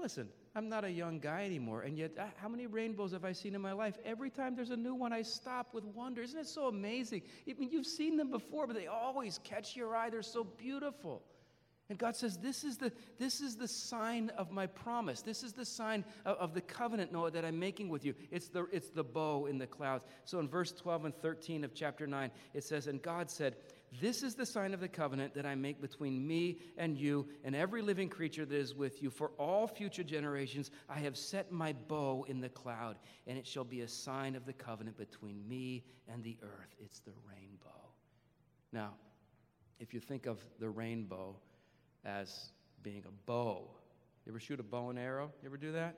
Listen, 0.00 0.28
I'm 0.54 0.68
not 0.68 0.84
a 0.84 0.90
young 0.90 1.18
guy 1.18 1.44
anymore, 1.44 1.82
and 1.82 1.98
yet, 1.98 2.12
uh, 2.18 2.24
how 2.36 2.48
many 2.48 2.66
rainbows 2.66 3.12
have 3.12 3.24
I 3.24 3.32
seen 3.32 3.54
in 3.54 3.60
my 3.60 3.72
life? 3.72 3.96
Every 4.04 4.30
time 4.30 4.54
there's 4.54 4.70
a 4.70 4.76
new 4.76 4.94
one, 4.94 5.12
I 5.12 5.22
stop 5.22 5.74
with 5.74 5.84
wonder. 5.84 6.22
Isn't 6.22 6.38
it 6.38 6.46
so 6.46 6.68
amazing? 6.68 7.22
I 7.48 7.54
mean, 7.58 7.70
you've 7.70 7.86
seen 7.86 8.16
them 8.16 8.30
before, 8.30 8.66
but 8.66 8.76
they 8.76 8.86
always 8.86 9.38
catch 9.44 9.76
your 9.76 9.94
eye. 9.94 10.10
They're 10.10 10.22
so 10.22 10.44
beautiful. 10.44 11.22
And 11.90 11.98
God 11.98 12.16
says, 12.16 12.36
this 12.36 12.64
is, 12.64 12.76
the, 12.76 12.92
this 13.18 13.40
is 13.40 13.56
the 13.56 13.66
sign 13.66 14.30
of 14.36 14.50
my 14.50 14.66
promise. 14.66 15.22
This 15.22 15.42
is 15.42 15.54
the 15.54 15.64
sign 15.64 16.04
of, 16.26 16.36
of, 16.36 16.54
the 16.54 16.60
covenant, 16.60 17.12
Noah, 17.12 17.30
that 17.30 17.46
I'm 17.46 17.58
making 17.58 17.88
with 17.88 18.04
you. 18.04 18.14
It's 18.30 18.48
the, 18.48 18.66
it's 18.70 18.90
the 18.90 19.04
bow 19.04 19.46
in 19.46 19.56
the 19.56 19.66
clouds. 19.66 20.04
So 20.26 20.38
in 20.38 20.48
verse 20.48 20.70
12 20.72 21.06
and 21.06 21.14
13 21.14 21.64
of 21.64 21.74
chapter 21.74 22.06
9, 22.06 22.30
it 22.52 22.64
says, 22.64 22.88
And 22.88 23.00
God 23.00 23.30
said, 23.30 23.56
this 24.00 24.22
is 24.22 24.34
the 24.34 24.46
sign 24.46 24.74
of 24.74 24.80
the 24.80 24.88
covenant 24.88 25.34
that 25.34 25.46
I 25.46 25.54
make 25.54 25.80
between 25.80 26.26
me 26.26 26.58
and 26.76 26.96
you 26.96 27.26
and 27.42 27.56
every 27.56 27.82
living 27.82 28.08
creature 28.08 28.44
that 28.44 28.54
is 28.54 28.74
with 28.74 29.02
you. 29.02 29.10
For 29.10 29.30
all 29.38 29.66
future 29.66 30.04
generations, 30.04 30.70
I 30.88 30.98
have 31.00 31.16
set 31.16 31.50
my 31.50 31.72
bow 31.72 32.24
in 32.28 32.40
the 32.40 32.50
cloud, 32.50 32.96
and 33.26 33.38
it 33.38 33.46
shall 33.46 33.64
be 33.64 33.80
a 33.80 33.88
sign 33.88 34.36
of 34.36 34.44
the 34.44 34.52
covenant 34.52 34.98
between 34.98 35.46
me 35.48 35.84
and 36.06 36.22
the 36.22 36.36
earth. 36.42 36.74
It's 36.78 37.00
the 37.00 37.12
rainbow. 37.26 37.90
Now, 38.72 38.94
if 39.80 39.94
you 39.94 40.00
think 40.00 40.26
of 40.26 40.44
the 40.58 40.68
rainbow 40.68 41.36
as 42.04 42.52
being 42.82 43.04
a 43.06 43.12
bow, 43.26 43.70
you 44.26 44.32
ever 44.32 44.40
shoot 44.40 44.60
a 44.60 44.64
bow 44.64 44.90
and 44.90 44.98
arrow? 44.98 45.32
You 45.42 45.48
ever 45.48 45.56
do 45.56 45.72
that? 45.72 45.96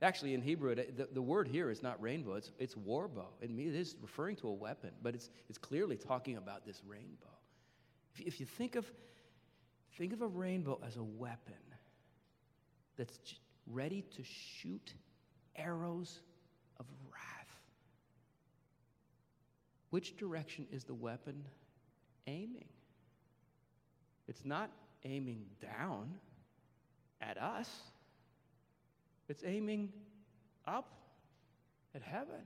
Actually, 0.00 0.34
in 0.34 0.42
Hebrew, 0.42 0.74
the, 0.74 1.08
the 1.12 1.22
word 1.22 1.46
here 1.46 1.70
is 1.70 1.82
not 1.82 2.00
rainbow, 2.02 2.34
it's, 2.34 2.50
it's 2.58 2.76
war 2.76 3.06
bow. 3.08 3.28
It 3.40 3.50
is 3.50 3.96
referring 4.00 4.34
to 4.36 4.48
a 4.48 4.52
weapon, 4.52 4.90
but 5.00 5.14
it's, 5.14 5.30
it's 5.48 5.58
clearly 5.58 5.96
talking 5.96 6.36
about 6.36 6.66
this 6.66 6.82
rainbow. 6.86 7.31
If, 8.18 8.40
you 8.40 8.46
think 8.46 8.76
of, 8.76 8.86
think 9.96 10.12
of 10.12 10.22
a 10.22 10.26
rainbow 10.26 10.80
as 10.86 10.96
a 10.96 11.02
weapon 11.02 11.54
that's 12.96 13.18
ready 13.66 14.02
to 14.16 14.22
shoot 14.22 14.94
arrows 15.56 16.20
of 16.78 16.86
wrath, 17.10 17.60
which 19.90 20.16
direction 20.16 20.66
is 20.70 20.84
the 20.84 20.94
weapon 20.94 21.44
aiming? 22.26 22.68
It's 24.28 24.44
not 24.44 24.70
aiming 25.04 25.44
down 25.60 26.14
at 27.20 27.38
us, 27.38 27.70
it's 29.28 29.44
aiming 29.44 29.92
up 30.66 30.92
at 31.94 32.02
heaven. 32.02 32.42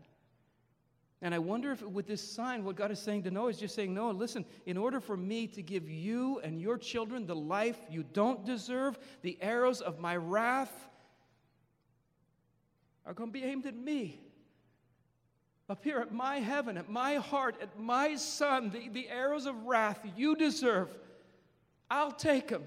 And 1.22 1.34
I 1.34 1.38
wonder 1.38 1.72
if 1.72 1.82
with 1.82 2.06
this 2.06 2.20
sign, 2.20 2.62
what 2.62 2.76
God 2.76 2.90
is 2.90 2.98
saying 2.98 3.22
to 3.22 3.30
Noah 3.30 3.48
is 3.48 3.58
just 3.58 3.74
saying, 3.74 3.94
Noah, 3.94 4.12
listen, 4.12 4.44
in 4.66 4.76
order 4.76 5.00
for 5.00 5.16
me 5.16 5.46
to 5.48 5.62
give 5.62 5.88
you 5.88 6.40
and 6.40 6.60
your 6.60 6.76
children 6.76 7.26
the 7.26 7.34
life 7.34 7.78
you 7.90 8.04
don't 8.12 8.44
deserve, 8.44 8.98
the 9.22 9.38
arrows 9.40 9.80
of 9.80 9.98
my 9.98 10.16
wrath 10.16 10.72
are 13.06 13.14
going 13.14 13.30
to 13.30 13.32
be 13.32 13.44
aimed 13.44 13.66
at 13.66 13.74
me. 13.74 14.20
Up 15.68 15.82
here 15.82 15.98
at 15.98 16.12
my 16.12 16.36
heaven, 16.36 16.76
at 16.76 16.90
my 16.90 17.14
heart, 17.14 17.56
at 17.62 17.78
my 17.78 18.16
son, 18.16 18.70
the, 18.70 18.88
the 18.90 19.08
arrows 19.08 19.46
of 19.46 19.64
wrath 19.64 19.98
you 20.16 20.36
deserve, 20.36 20.88
I'll 21.90 22.12
take 22.12 22.48
them. 22.48 22.64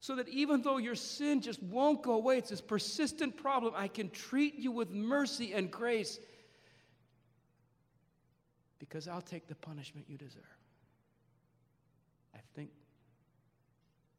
So 0.00 0.16
that 0.16 0.28
even 0.28 0.62
though 0.62 0.78
your 0.78 0.94
sin 0.94 1.40
just 1.40 1.62
won't 1.62 2.02
go 2.02 2.14
away, 2.14 2.38
it's 2.38 2.50
this 2.50 2.60
persistent 2.60 3.36
problem, 3.36 3.74
I 3.76 3.88
can 3.88 4.10
treat 4.10 4.54
you 4.54 4.72
with 4.72 4.90
mercy 4.90 5.52
and 5.52 5.70
grace 5.70 6.18
because 8.82 9.06
I'll 9.06 9.22
take 9.22 9.46
the 9.46 9.54
punishment 9.54 10.06
you 10.08 10.18
deserve. 10.18 10.42
I 12.34 12.40
think 12.56 12.70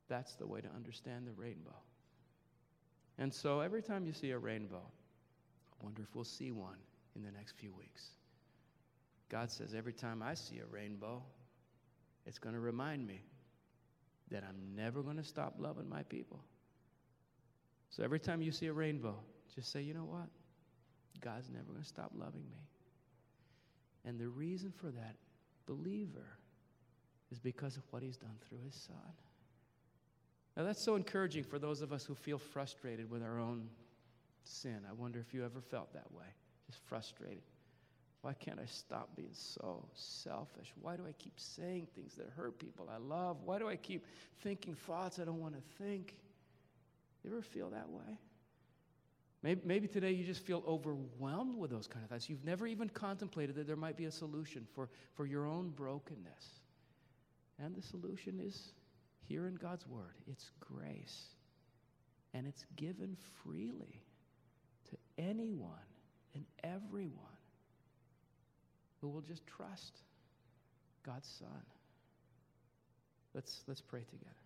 that's 0.08 0.36
the 0.36 0.47
way 0.47 0.62
to 0.62 0.69
understand 0.73 1.28
the 1.28 1.34
rainbow. 1.34 1.76
And 3.17 3.34
so 3.34 3.60
every 3.60 3.82
time 3.82 4.06
you 4.06 4.13
see 4.13 4.32
a 4.32 4.38
rainbow, 4.38 4.82
I 4.82 5.84
wonder 5.84 6.02
if 6.02 6.15
we'll 6.15 6.23
see 6.23 6.52
one 6.52 6.78
in 7.13 7.23
the 7.23 7.32
next 7.32 7.58
few 7.60 7.73
weeks. 7.73 8.12
God 9.28 9.52
says, 9.52 9.73
every 9.76 9.91
time 9.91 10.23
I 10.23 10.34
see 10.34 10.60
a 10.60 10.65
rainbow, 10.73 11.21
it's 12.26 12.39
going 12.39 12.56
to 12.56 12.62
remind 12.62 13.06
me 13.06 13.21
that 14.32 14.45
I'm 14.47 14.76
never 14.78 15.04
going 15.04 15.17
to 15.17 15.26
stop 15.26 15.56
loving 15.60 15.89
my 15.89 16.04
people. 16.04 16.39
So 17.89 18.02
every 18.02 18.19
time 18.19 18.41
you 18.41 18.54
see 18.54 18.67
a 18.67 18.73
rainbow, 18.73 19.17
just 19.54 19.73
say, 19.73 19.82
you 19.82 19.93
know 19.93 20.06
what? 20.06 20.30
God's 21.19 21.49
never 21.49 21.65
going 21.65 21.84
to 21.84 21.88
stop 21.88 22.12
loving 22.17 22.45
me. 22.49 22.58
And 24.05 24.19
the 24.19 24.27
reason 24.27 24.71
for 24.71 24.87
that, 24.87 25.15
believer, 25.65 26.37
is 27.31 27.39
because 27.39 27.77
of 27.77 27.83
what 27.91 28.03
he's 28.03 28.17
done 28.17 28.35
through 28.47 28.59
his 28.65 28.75
son. 28.75 29.13
Now, 30.55 30.63
that's 30.63 30.83
so 30.83 30.95
encouraging 30.95 31.43
for 31.43 31.57
those 31.57 31.81
of 31.81 31.91
us 31.91 32.05
who 32.05 32.13
feel 32.13 32.37
frustrated 32.37 33.09
with 33.09 33.23
our 33.23 33.39
own 33.39 33.69
sin. 34.43 34.81
I 34.87 34.93
wonder 34.93 35.19
if 35.19 35.33
you 35.33 35.43
ever 35.43 35.61
felt 35.61 35.93
that 35.93 36.11
way, 36.11 36.25
just 36.67 36.79
frustrated. 36.85 37.41
Why 38.21 38.33
can't 38.33 38.59
I 38.59 38.65
stop 38.65 39.09
being 39.15 39.33
so 39.33 39.83
selfish? 39.93 40.71
Why 40.81 40.95
do 40.95 41.03
I 41.07 41.11
keep 41.13 41.37
saying 41.37 41.87
things 41.93 42.13
that 42.15 42.29
hurt 42.35 42.57
people 42.59 42.89
I 42.93 42.97
love? 42.97 43.37
Why 43.43 43.59
do 43.59 43.67
I 43.67 43.75
keep 43.75 44.05
thinking 44.41 44.75
thoughts 44.75 45.19
I 45.19 45.25
don't 45.25 45.41
want 45.41 45.55
to 45.55 45.83
think? 45.83 46.15
You 47.23 47.31
ever 47.31 47.41
feel 47.41 47.69
that 47.71 47.89
way? 47.89 48.17
Maybe, 49.43 49.62
maybe 49.65 49.88
today 49.89 50.12
you 50.12 50.23
just 50.23 50.45
feel 50.45 50.63
overwhelmed 50.65 51.56
with 51.56 51.69
those 51.69 51.86
kind 51.86 52.03
of 52.03 52.10
thoughts. 52.10 52.29
You've 52.29 52.45
never 52.45 52.65
even 52.65 52.88
contemplated 52.88 53.56
that 53.58 53.67
there 53.67 53.75
might 53.75 53.97
be 53.97 54.06
a 54.06 54.12
solution 54.12 54.65
for, 54.73 54.89
for 55.15 55.25
your 55.25 55.45
own 55.45 55.69
brokenness. 55.69 56.62
And 57.60 57.75
the 57.75 57.82
solution 57.82 58.39
is 58.39 58.71
here 59.27 59.47
in 59.47 59.56
God's 59.56 59.86
Word 59.86 60.15
it's 60.27 60.49
grace. 60.62 61.25
And 62.34 62.47
it's 62.47 62.65
given 62.77 63.15
freely 63.43 64.01
to 64.89 64.97
anyone 65.19 65.69
and 66.34 66.45
everyone 66.63 67.12
who 69.01 69.10
will 69.10 69.21
just 69.21 69.45
trust 69.45 69.99
God's 71.06 71.27
Son. 71.27 71.62
Let's, 73.36 73.62
let's 73.67 73.82
pray 73.82 74.03
together. 74.10 74.42